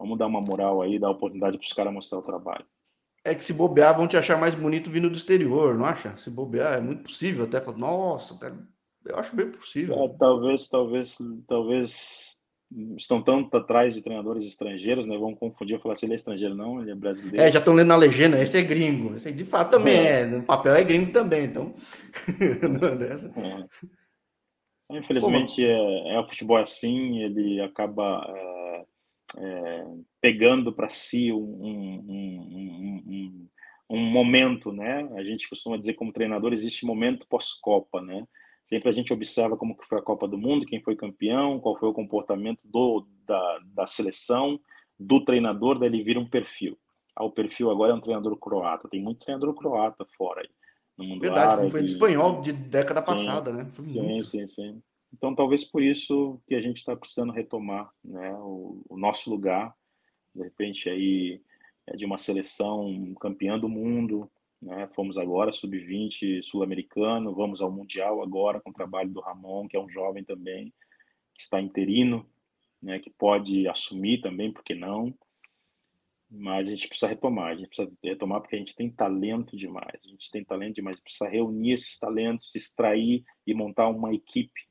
[0.00, 2.64] Vamos dar uma moral aí, dar oportunidade para os caras mostrar o trabalho.
[3.22, 6.16] É que se bobear, vão te achar mais bonito vindo do exterior, não acha?
[6.16, 7.60] Se bobear, é muito possível até.
[7.60, 8.58] Falar, Nossa, cara,
[9.04, 10.02] eu acho bem possível.
[10.02, 12.34] É, talvez, talvez, talvez
[12.96, 15.18] estão tanto atrás de treinadores estrangeiros, né?
[15.18, 17.42] Vão confundir, falar se ele é estrangeiro, não, ele é brasileiro.
[17.42, 19.14] É, já estão lendo na legenda, esse é gringo.
[19.14, 20.20] Esse de fato também é.
[20.20, 20.24] é.
[20.24, 21.74] No papel é gringo também, então.
[23.36, 24.96] é.
[24.96, 28.24] Infelizmente, Pô, é, é, o futebol é assim, ele acaba
[29.36, 29.84] é,
[30.20, 32.04] pegando para si um, um,
[33.06, 33.48] um,
[33.90, 35.08] um, momento, né?
[35.14, 38.26] A gente costuma dizer como treinador, existe momento pós-Copa, né?
[38.64, 41.78] Sempre a gente observa como que foi a Copa do Mundo, quem foi campeão, qual
[41.78, 44.60] foi o comportamento do, da, da seleção,
[44.98, 46.78] do treinador, daí ele vira um perfil.
[47.16, 48.88] Ah, o perfil agora é um treinador croata.
[48.88, 50.48] Tem muito treinador croata fora aí.
[50.96, 53.64] No mundo Verdade, árabe, foi de espanhol de década sim, passada, né?
[53.72, 54.26] Foi sim, muito.
[54.26, 54.82] sim, sim.
[55.12, 59.74] Então, talvez por isso que a gente está precisando retomar né, o, o, nosso lugar,
[60.34, 61.42] de repente, aí,
[61.86, 64.30] é de uma seleção campeã do mundo,
[64.60, 64.88] né?
[64.94, 69.80] Fomos agora sub-20 sul-americano, vamos ao mundial agora com o trabalho do Ramon, que é
[69.80, 70.72] um jovem também
[71.34, 72.28] que está interino,
[72.82, 72.98] né?
[72.98, 75.14] Que pode assumir também, porque não?
[76.30, 80.00] Mas a gente precisa retomar, a gente precisa retomar porque a gente tem talento demais,
[80.04, 84.69] a gente tem talento demais, precisa reunir esses talentos, extrair e montar uma equipe,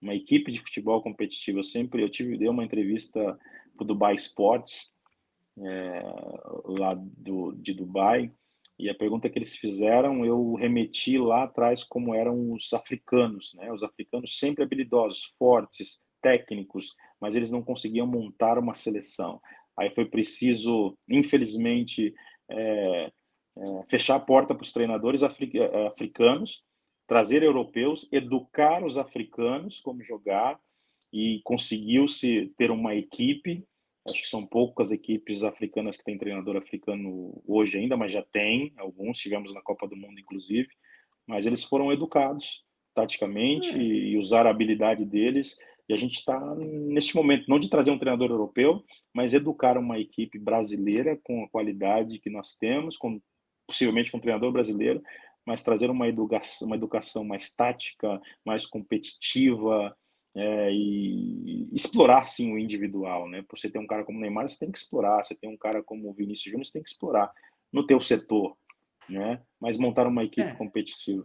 [0.00, 1.58] uma equipe de futebol competitivo.
[1.58, 3.38] Eu sempre, eu tive, dei uma entrevista
[3.76, 4.92] para o Dubai Sports,
[5.58, 6.02] é,
[6.64, 8.32] lá do, de Dubai,
[8.78, 13.70] e a pergunta que eles fizeram, eu remeti lá atrás como eram os africanos, né?
[13.70, 19.38] Os africanos sempre habilidosos, fortes, técnicos, mas eles não conseguiam montar uma seleção.
[19.76, 22.14] Aí foi preciso, infelizmente,
[22.50, 23.12] é,
[23.58, 26.62] é, fechar a porta para os treinadores é, africanos,
[27.10, 30.60] trazer europeus, educar os africanos como jogar
[31.12, 33.66] e conseguiu-se ter uma equipe
[34.08, 38.72] Acho que são poucas equipes africanas que têm treinador africano hoje ainda, mas já tem
[38.78, 40.68] alguns, tivemos na Copa do Mundo, inclusive.
[41.26, 43.78] Mas eles foram educados taticamente é.
[43.78, 45.54] e usaram a habilidade deles.
[45.86, 48.82] E a gente está neste momento, não de trazer um treinador europeu,
[49.12, 53.20] mas educar uma equipe brasileira com a qualidade que nós temos, com,
[53.66, 55.02] possivelmente com um treinador brasileiro,
[55.46, 59.96] mas trazer uma educação, uma educação mais tática, mais competitiva,
[60.34, 63.42] é, e explorar sim o individual, né?
[63.48, 65.24] Por você ter um cara como o Neymar, você tem que explorar.
[65.24, 67.32] Você tem um cara como o Vinícius Júnior, você tem que explorar
[67.72, 68.56] no teu setor,
[69.08, 69.40] né?
[69.60, 70.54] Mas montar uma equipe é.
[70.54, 71.24] competitiva.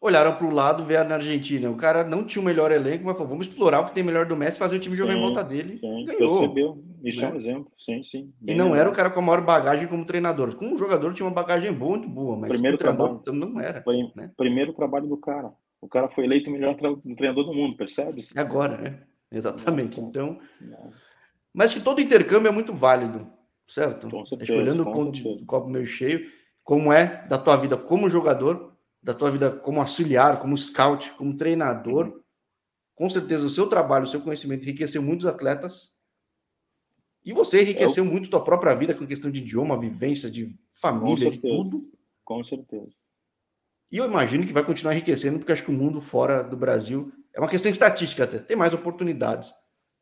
[0.00, 1.70] Olharam para o lado, ver na Argentina.
[1.70, 4.26] O cara não tinha o melhor elenco, mas falou, vamos explorar o que tem melhor
[4.26, 5.78] do Messi, fazer o time jogar sim, em volta dele.
[5.78, 6.30] Sim, ganhou.
[6.30, 6.84] Percebeu.
[7.04, 7.28] Isso né?
[7.28, 7.72] é um exemplo.
[7.78, 8.32] Sim, sim.
[8.46, 10.56] E não era o cara com a maior bagagem como treinador.
[10.56, 13.84] Como jogador tinha uma bagagem boa, muito boa, mas primeiro trabalho, não era.
[14.16, 14.32] Né?
[14.36, 15.52] Primeiro trabalho do cara.
[15.80, 16.74] O cara foi eleito o melhor
[17.16, 18.22] treinador do mundo, percebe?
[18.34, 19.02] Agora, né?
[19.30, 20.00] Exatamente.
[20.00, 20.40] Então,
[21.52, 23.30] mas que todo intercâmbio é muito válido,
[23.66, 24.08] certo?
[24.08, 26.26] Com certeza, Olhando o ponto do copo meio cheio,
[26.62, 31.36] como é da tua vida como jogador, da tua vida como auxiliar, como scout, como
[31.36, 32.20] treinador, uhum.
[32.94, 35.93] com certeza o seu trabalho, o seu conhecimento enriqueceu muitos atletas.
[37.24, 38.10] E você enriqueceu Eu...
[38.10, 41.82] muito tua própria vida com questão de idioma, vivência, de família, de tudo.
[42.24, 42.90] Com certeza.
[43.90, 47.12] E eu imagino que vai continuar enriquecendo, porque acho que o mundo fora do Brasil
[47.32, 49.52] é uma questão estatística até, tem mais oportunidades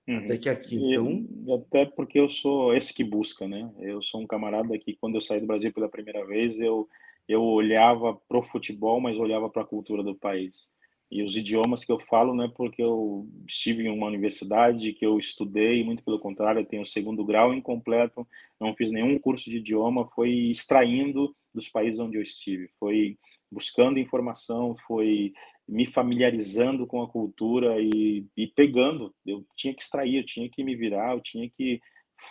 [0.08, 0.18] uhum.
[0.18, 0.76] até que aqui.
[0.76, 1.26] Então...
[1.54, 3.70] até porque eu sou esse que busca, né?
[3.80, 6.88] Eu sou um camarada que, quando eu saí do Brasil pela primeira vez, eu,
[7.28, 10.70] eu olhava para o futebol, mas olhava para a cultura do país.
[11.12, 15.04] E os idiomas que eu falo não é porque eu estive em uma universidade, que
[15.04, 18.26] eu estudei, muito pelo contrário, eu tenho o segundo grau incompleto,
[18.58, 23.18] não fiz nenhum curso de idioma, foi extraindo dos países onde eu estive, foi
[23.50, 25.34] buscando informação, foi
[25.68, 29.14] me familiarizando com a cultura e, e pegando.
[29.26, 31.78] Eu tinha que extrair, eu tinha que me virar, eu tinha que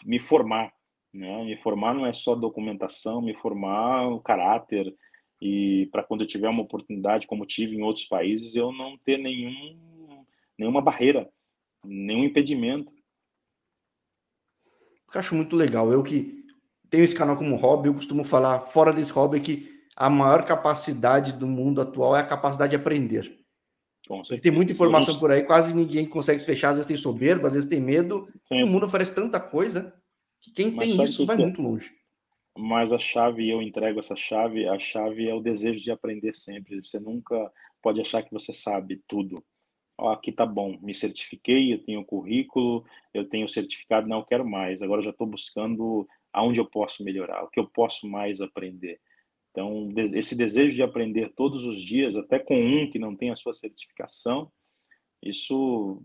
[0.04, 0.74] me formar.
[1.14, 1.44] Né?
[1.44, 4.92] Me formar não é só documentação, me formar o caráter
[5.42, 9.18] e para quando eu tiver uma oportunidade, como tive em outros países, eu não ter
[9.18, 10.24] nenhum,
[10.58, 11.28] nenhuma barreira,
[11.84, 12.94] nenhum impedimento.
[15.14, 15.92] Eu acho muito legal.
[15.92, 16.46] Eu que
[16.90, 21.34] tenho esse canal como hobby, eu costumo falar fora desse hobby que a maior capacidade
[21.34, 23.40] do mundo atual é a capacidade de aprender.
[24.42, 27.54] Tem muita informação por aí, quase ninguém consegue se fechar, às vezes tem soberba, às
[27.54, 28.60] vezes tem medo, Sim.
[28.60, 29.94] e o mundo oferece tanta coisa
[30.42, 31.44] que quem Mas tem isso vai que...
[31.44, 32.01] muito longe.
[32.58, 36.84] Mas a chave, eu entrego essa chave, a chave é o desejo de aprender sempre.
[36.84, 39.44] Você nunca pode achar que você sabe tudo.
[39.98, 42.84] Aqui tá bom, me certifiquei, eu tenho currículo,
[43.14, 44.82] eu tenho certificado, não quero mais.
[44.82, 49.00] Agora já estou buscando aonde eu posso melhorar, o que eu posso mais aprender.
[49.52, 53.36] Então, esse desejo de aprender todos os dias, até com um que não tem a
[53.36, 54.52] sua certificação,
[55.22, 56.02] isso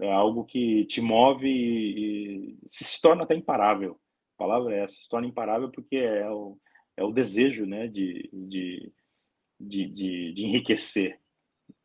[0.00, 4.00] é algo que te move e se torna até imparável.
[4.38, 6.56] A palavra é essa, se torna imparável porque é o,
[6.96, 8.92] é o desejo né, de, de,
[9.58, 11.18] de, de, de enriquecer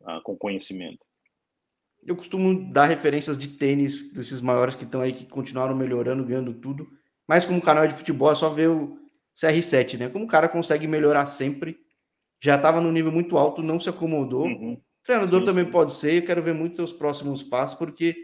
[0.01, 1.03] uh, com conhecimento.
[2.05, 6.53] Eu costumo dar referências de tênis desses maiores que estão aí, que continuaram melhorando, ganhando
[6.53, 6.87] tudo.
[7.27, 8.99] Mas como canal de futebol, é só ver o
[9.35, 10.09] CR7, né?
[10.09, 11.79] Como o cara consegue melhorar sempre.
[12.39, 14.45] Já estava no nível muito alto, não se acomodou.
[14.45, 14.79] Uhum.
[15.01, 16.21] Treinador sim, também pode ser.
[16.21, 18.15] Eu quero ver muito os próximos passos, porque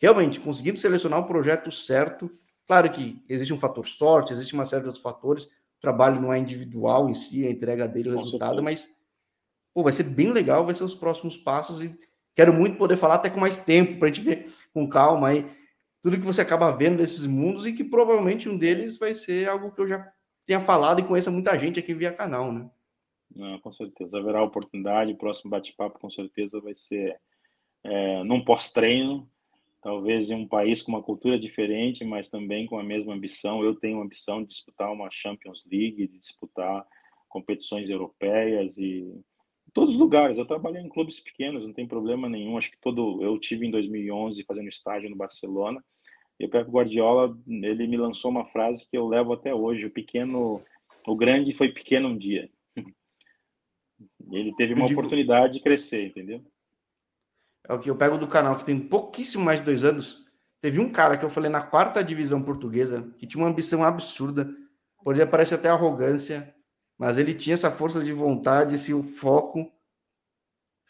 [0.00, 2.30] realmente conseguindo selecionar o projeto certo.
[2.66, 5.44] Claro que existe um fator sorte, existe uma série de outros fatores.
[5.44, 8.62] O trabalho não é individual em si, a entrega dele, o Com resultado, certeza.
[8.62, 8.88] mas
[9.72, 11.82] pô, vai ser bem legal, vai ser os próximos passos.
[11.82, 11.96] E
[12.34, 15.48] quero muito poder falar até com mais tempo para a gente ver com calma aí
[16.02, 19.72] tudo que você acaba vendo desses mundos e que provavelmente um deles vai ser algo
[19.72, 20.08] que eu já
[20.46, 22.70] tenha falado e conheça muita gente aqui via canal, né?
[23.34, 24.16] Não, com certeza.
[24.16, 25.12] Haverá oportunidade.
[25.12, 27.18] O próximo bate-papo, com certeza, vai ser
[27.82, 29.28] é, num pós-treino,
[29.86, 33.62] talvez em um país com uma cultura diferente, mas também com a mesma ambição.
[33.62, 36.84] Eu tenho a ambição de disputar uma Champions League, de disputar
[37.28, 39.08] competições europeias e
[39.72, 40.38] todos os lugares.
[40.38, 42.58] Eu trabalhei em clubes pequenos, não tem problema nenhum.
[42.58, 45.80] Acho que todo eu tive em 2011 fazendo estágio no Barcelona.
[46.40, 49.90] E o Pep Guardiola, ele me lançou uma frase que eu levo até hoje: o
[49.90, 50.64] pequeno,
[51.06, 52.50] o grande foi pequeno um dia.
[54.32, 56.44] Ele teve uma digo, oportunidade de crescer, entendeu?
[57.68, 60.24] É o que eu pego do canal, que tem pouquíssimo mais de dois anos.
[60.60, 64.48] Teve um cara que eu falei na quarta divisão portuguesa, que tinha uma ambição absurda,
[65.02, 66.54] poderia parecer até arrogância,
[66.98, 69.70] mas ele tinha essa força de vontade, esse foco.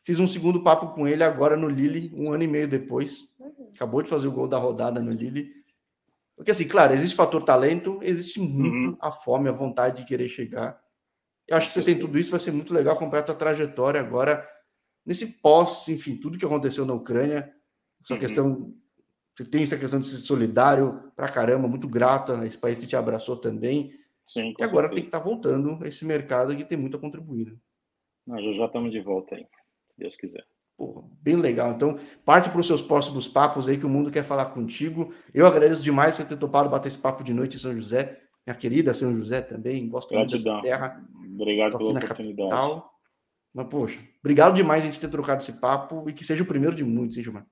[0.03, 3.35] Fiz um segundo papo com ele agora no Lille, um ano e meio depois.
[3.41, 3.71] Uhum.
[3.75, 5.51] Acabou de fazer o gol da rodada no Lille.
[6.37, 8.99] Porque, assim, claro, existe fator talento, existe muito uhum.
[9.01, 10.79] a fome, a vontade de querer chegar.
[11.49, 14.01] Eu acho que você tem tudo isso, vai ser muito legal acompanhar a tua trajetória
[14.01, 14.47] agora,
[15.07, 17.55] nesse pós, enfim, tudo que aconteceu na Ucrânia.
[18.03, 18.21] Essa uhum.
[18.21, 18.75] questão,
[19.35, 22.87] você tem essa questão de ser solidário pra caramba, muito grato a esse país que
[22.87, 23.93] te abraçou também.
[24.27, 24.95] Sim, e agora certeza.
[24.95, 27.47] tem que estar tá voltando esse mercado que tem muito a contribuir.
[27.47, 27.57] Né?
[28.27, 30.45] Nós já, já estamos de volta aí, se Deus quiser.
[30.77, 31.73] Pô, bem legal.
[31.73, 35.15] Então, parte para os seus próximos papos aí que o mundo quer falar contigo.
[35.33, 38.57] Eu agradeço demais você ter topado bater esse papo de noite em São José, minha
[38.57, 39.89] querida São José também.
[39.89, 40.55] Gosto Gratidão.
[40.55, 41.03] muito dessa terra.
[41.35, 42.51] Obrigado pela oportunidade.
[42.51, 42.96] Capital.
[43.57, 46.77] Mas, poxa, obrigado demais a gente ter trocado esse papo e que seja o primeiro
[46.77, 47.47] de muitos, hein, Gilmar?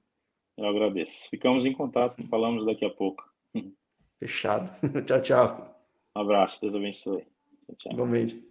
[0.55, 1.31] Eu agradeço.
[1.31, 3.25] Ficamos em contato, falamos daqui a pouco.
[4.19, 4.71] Fechado.
[5.07, 5.81] tchau, tchau.
[6.15, 7.25] Um abraço, Deus abençoe.
[7.79, 7.93] Tchau.
[7.95, 8.47] Igualmente.